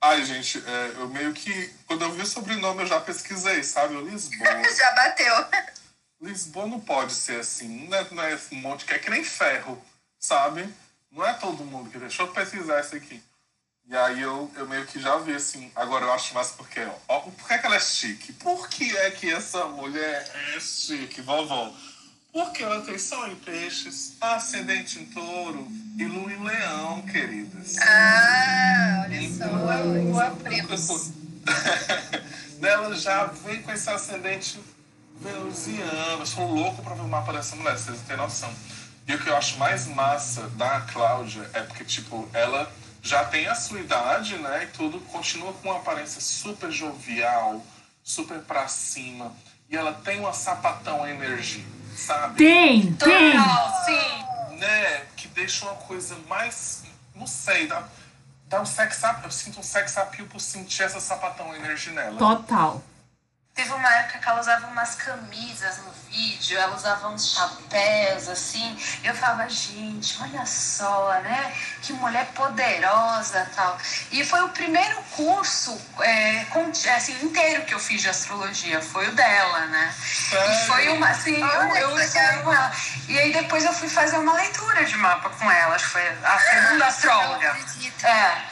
[0.00, 1.74] Ai, gente, é, eu meio que.
[1.86, 3.96] Quando eu vi o sobrenome, eu já pesquisei, sabe?
[3.96, 4.62] O Lisboa.
[4.76, 5.34] já bateu.
[6.20, 7.88] Lisboa não pode ser assim.
[7.88, 9.82] Não é, não é um monte que é que nem ferro,
[10.18, 10.72] sabe?
[11.10, 11.98] Não é todo mundo que.
[11.98, 13.22] Deixa eu pesquisar isso aqui.
[13.90, 17.20] E aí eu, eu meio que já vi, assim, agora eu acho mais porque, ó,
[17.20, 18.34] por que, é que ela é chique?
[18.34, 21.72] Por que é que essa mulher é chique, vovó?
[22.30, 25.66] Porque ela tem sol em peixes, ascendente em touro
[25.96, 27.78] e lua em leão, queridas.
[27.78, 29.48] Ah, olha então,
[30.76, 31.00] só,
[32.62, 34.60] ela já vem com esse ascendente
[35.18, 36.20] venusiano.
[36.20, 38.52] Eu sou louco pra ver o mapa dessa mulher, vocês não têm noção.
[39.06, 42.70] E o que eu acho mais massa da Cláudia é porque, tipo, ela
[43.08, 44.64] já tem a sua idade, né?
[44.64, 47.64] E tudo continua com uma aparência super jovial,
[48.02, 49.34] super pra cima.
[49.70, 51.64] E ela tem uma sapatão energia,
[51.96, 52.36] sabe?
[52.36, 53.32] Tem, tem.
[53.32, 54.56] Sim.
[54.56, 55.06] Né?
[55.16, 56.84] Que, de, deixa uma coisa mais.
[57.14, 57.82] Não sei, dá,
[58.46, 59.24] dá um sex appeal.
[59.24, 62.18] Eu sinto um sex appeal por sentir essa sapatão energia nela.
[62.18, 62.82] Total.
[63.58, 68.78] Teve uma época que ela usava umas camisas no vídeo, ela usava uns chapéus, assim.
[69.02, 71.52] Eu falava, gente, olha só, né?
[71.82, 73.76] Que mulher poderosa tal.
[74.12, 76.46] E foi o primeiro curso é,
[76.94, 79.92] assim, inteiro que eu fiz de astrologia, foi o dela, né?
[80.30, 82.72] E foi uma, assim, eu, Olha, eu estudei com ela.
[83.08, 86.08] E aí depois eu fui fazer uma leitura de mapa com ela, acho que foi
[86.22, 87.50] a segunda astróloga.
[87.50, 88.06] acredito.
[88.06, 88.44] É.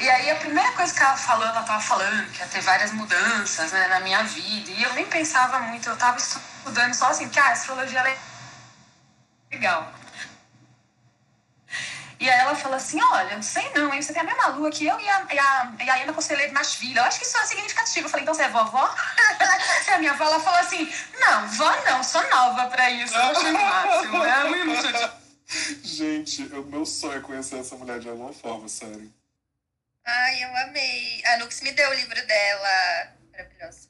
[0.00, 2.92] E aí a primeira coisa que ela falou, ela tava falando que ia ter várias
[2.92, 4.70] mudanças né, na minha vida.
[4.70, 8.10] E eu nem pensava muito, eu tava estudando só assim, que ah, a astrologia ela
[8.10, 8.18] é
[9.52, 9.92] legal.
[12.20, 14.00] E aí ela falou assim, olha, não sei não, hein?
[14.00, 16.54] Você tem a mesma lua que eu e a, e a, e a Ana Conselheiro
[16.54, 17.00] Machvilha.
[17.00, 18.06] Eu acho que isso é significativo.
[18.06, 18.88] Eu falei, então você é vovó?
[19.86, 23.14] e a minha avó, ela falou assim, não, vó não, sou nova pra isso.
[23.14, 24.24] Eu achei o máximo.
[24.24, 25.24] É muito
[25.82, 29.12] Gente, o meu sonho é conhecer essa mulher de alguma forma, sério.
[30.06, 31.22] Ai, eu amei.
[31.26, 33.12] A Nux me deu o livro dela.
[33.32, 33.88] Maravilhoso.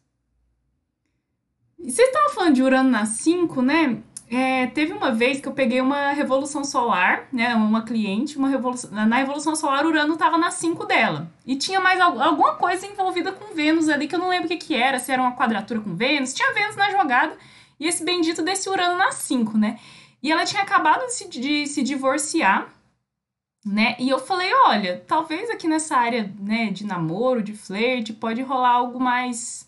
[1.78, 3.98] E vocês estavam falando de Urano na 5, né?
[4.30, 7.54] É, teve uma vez que eu peguei uma revolução solar, né?
[7.54, 8.90] Uma cliente, uma revolução.
[8.90, 11.30] Na revolução solar, Urano estava na 5 dela.
[11.44, 14.48] E tinha mais al- alguma coisa envolvida com Vênus ali, que eu não lembro o
[14.48, 16.32] que, que era, se era uma quadratura com Vênus.
[16.32, 17.36] Tinha Vênus na jogada
[17.78, 19.78] e esse bendito desse Urano na 5, né?
[20.22, 22.68] E ela tinha acabado de se, de se divorciar,
[23.64, 23.96] né?
[23.98, 28.70] E eu falei, olha, talvez aqui nessa área, né, de namoro, de flerte, pode rolar
[28.70, 29.66] algo mais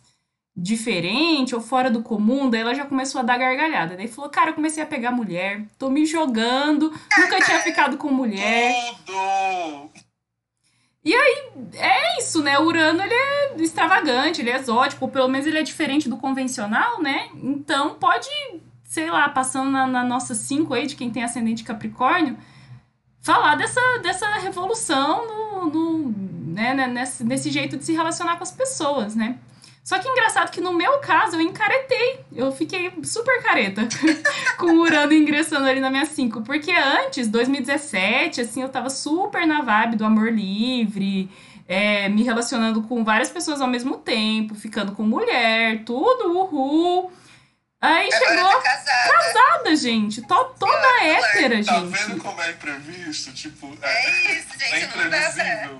[0.55, 3.97] diferente ou fora do comum, daí ela já começou a dar gargalhada.
[3.97, 8.11] Daí falou, cara, eu comecei a pegar mulher, tô me jogando, nunca tinha ficado com
[8.11, 8.74] mulher.
[9.05, 10.07] Tudo!
[11.74, 12.59] É isso, né?
[12.59, 16.16] O Urano, ele é extravagante, ele é exótico, ou pelo menos ele é diferente do
[16.16, 17.28] convencional, né?
[17.34, 18.28] Então pode,
[18.82, 22.36] sei lá, passando na, na nossa 5 aí, de quem tem ascendente Capricórnio,
[23.27, 26.14] falar dessa, dessa revolução no, no,
[26.55, 29.37] né, né, nesse, nesse jeito de se relacionar com as pessoas, né?
[29.83, 32.20] Só que engraçado que no meu caso eu encaretei.
[32.33, 33.83] Eu fiquei super careta
[34.59, 36.43] com o Urano ingressando ali na minha 5.
[36.43, 41.29] Porque antes, 2017, assim, eu tava super na vibe do amor livre,
[41.68, 47.11] é, me relacionando com várias pessoas ao mesmo tempo, ficando com mulher, tudo, uhul.
[47.81, 49.33] Aí Agora chegou tá casada.
[49.35, 50.22] nada, gente.
[50.22, 52.20] Tô toda hétera, Tá vendo gente.
[52.20, 53.33] como é imprevisto?
[53.35, 54.97] Tipo, é, É isso, é gente.
[54.97, 55.70] Não dá pra.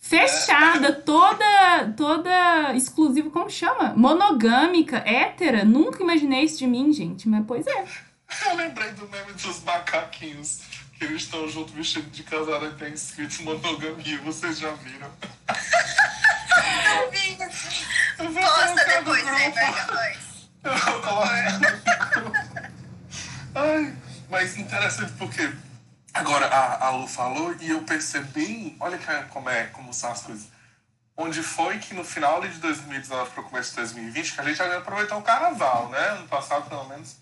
[0.00, 3.92] Fechada, toda, toda exclusiva, como chama?
[3.96, 5.64] Monogâmica, hétera.
[5.64, 7.28] Nunca imaginei isso de mim, gente.
[7.28, 7.84] Mas pois é.
[8.46, 10.60] Eu lembrei do meme dos macaquinhos.
[10.98, 14.18] Que eles estão juntos vestidos de casado e tem escrito monogamia.
[14.22, 15.10] Vocês já viram?
[18.18, 18.40] Não vi.
[18.40, 19.50] Posta depois, né?
[19.50, 20.31] Pega nós.
[23.54, 23.96] Ai,
[24.30, 25.52] mas interessante porque
[26.14, 30.22] agora a, a Lu falou e eu percebi, olha que- como é, como são as
[30.22, 30.48] coisas.
[31.16, 34.56] Onde foi que no final de 2019 para o começo de 2020, que a gente
[34.56, 36.14] já aproveitou o carnaval, né?
[36.14, 37.16] No passado, pelo menos.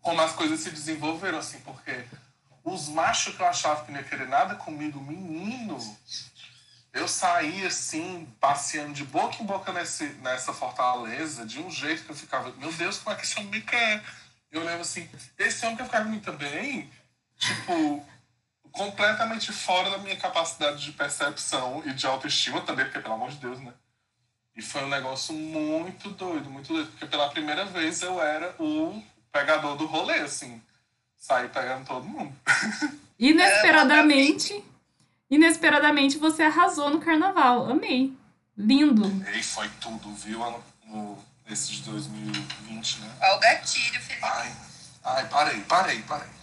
[0.00, 2.04] Como as coisas se desenvolveram, assim, porque
[2.64, 5.78] os machos que eu achava que não ia querer nada comigo, menino,
[6.94, 12.10] eu saí assim, passeando de boca em boca nesse, nessa fortaleza, de um jeito que
[12.10, 14.02] eu ficava, meu Deus, como é que esse homem me quer?
[14.50, 16.88] Eu lembro assim, esse homem quer ficar comigo também?
[17.36, 18.06] Tipo,
[18.70, 23.38] completamente fora da minha capacidade de percepção e de autoestima também, porque, pelo amor de
[23.38, 23.72] Deus, né?
[24.56, 29.02] E foi um negócio muito doido, muito doido, porque pela primeira vez eu era o
[29.32, 30.62] pegador do rolê, assim.
[31.16, 32.32] Saí pegando todo mundo.
[33.18, 34.62] Inesperadamente,
[35.34, 37.70] inesperadamente você arrasou no carnaval.
[37.70, 38.12] Amei.
[38.56, 39.06] Lindo.
[39.34, 40.38] E foi tudo, viu?
[40.86, 41.18] No,
[41.48, 43.10] nesse de 2020, né?
[43.20, 44.24] Ó, o gatilho, Felipe.
[44.24, 44.52] Ai,
[45.04, 46.34] ai, parei, parei, parei.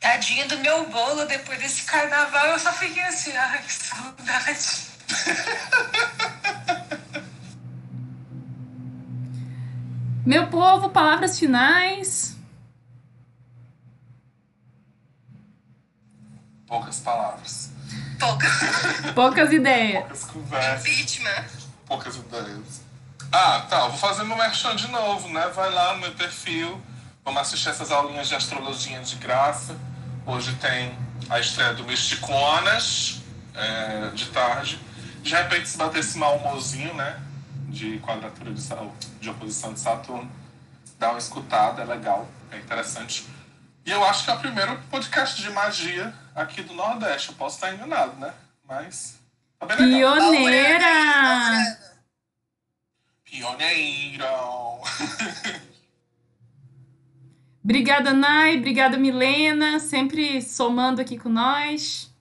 [0.00, 4.86] Tadinha do meu bolo, depois desse carnaval, eu só fiquei assim, ai, que saudade.
[10.24, 12.35] Meu povo, palavras finais.
[16.66, 17.70] Poucas palavras,
[18.18, 18.46] Pouca.
[19.14, 20.00] Poucas ideias.
[20.00, 21.44] poucas conversas, Impeachment.
[21.86, 22.80] poucas ideias.
[23.30, 25.46] Ah, tá, vou fazer meu merchan de novo, né?
[25.54, 26.80] Vai lá no meu perfil,
[27.24, 29.76] vamos assistir essas aulinhas de astrologia de graça.
[30.24, 30.96] Hoje tem
[31.28, 33.20] a estreia do Misticonas,
[33.54, 34.80] é, de tarde.
[35.22, 37.20] De repente, se bater esse mau humorzinho, né?
[37.68, 38.62] De quadratura de,
[39.20, 40.30] de oposição de Saturno,
[40.98, 43.26] dá uma escutada, é legal, é interessante.
[43.84, 47.30] E eu acho que é o primeiro podcast de magia aqui do Nordeste.
[47.30, 48.32] Eu posso estar enganado, né?
[48.68, 49.18] Mas.
[49.58, 50.14] Tá bem legal.
[50.18, 51.78] Pioneira!
[53.24, 54.26] Pioneiro!
[57.64, 58.58] Obrigada, Nai.
[58.58, 59.80] Obrigada, Milena.
[59.80, 62.14] Sempre somando aqui com nós.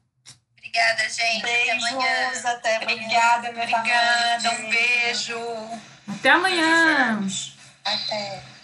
[0.58, 1.44] Obrigada, gente.
[1.44, 2.32] Beijos, Até amanhã.
[2.46, 2.96] até amanhã.
[2.96, 5.38] Obrigada, meu Obrigada, um beijo.
[6.08, 7.20] Até amanhã.
[7.84, 8.55] Até.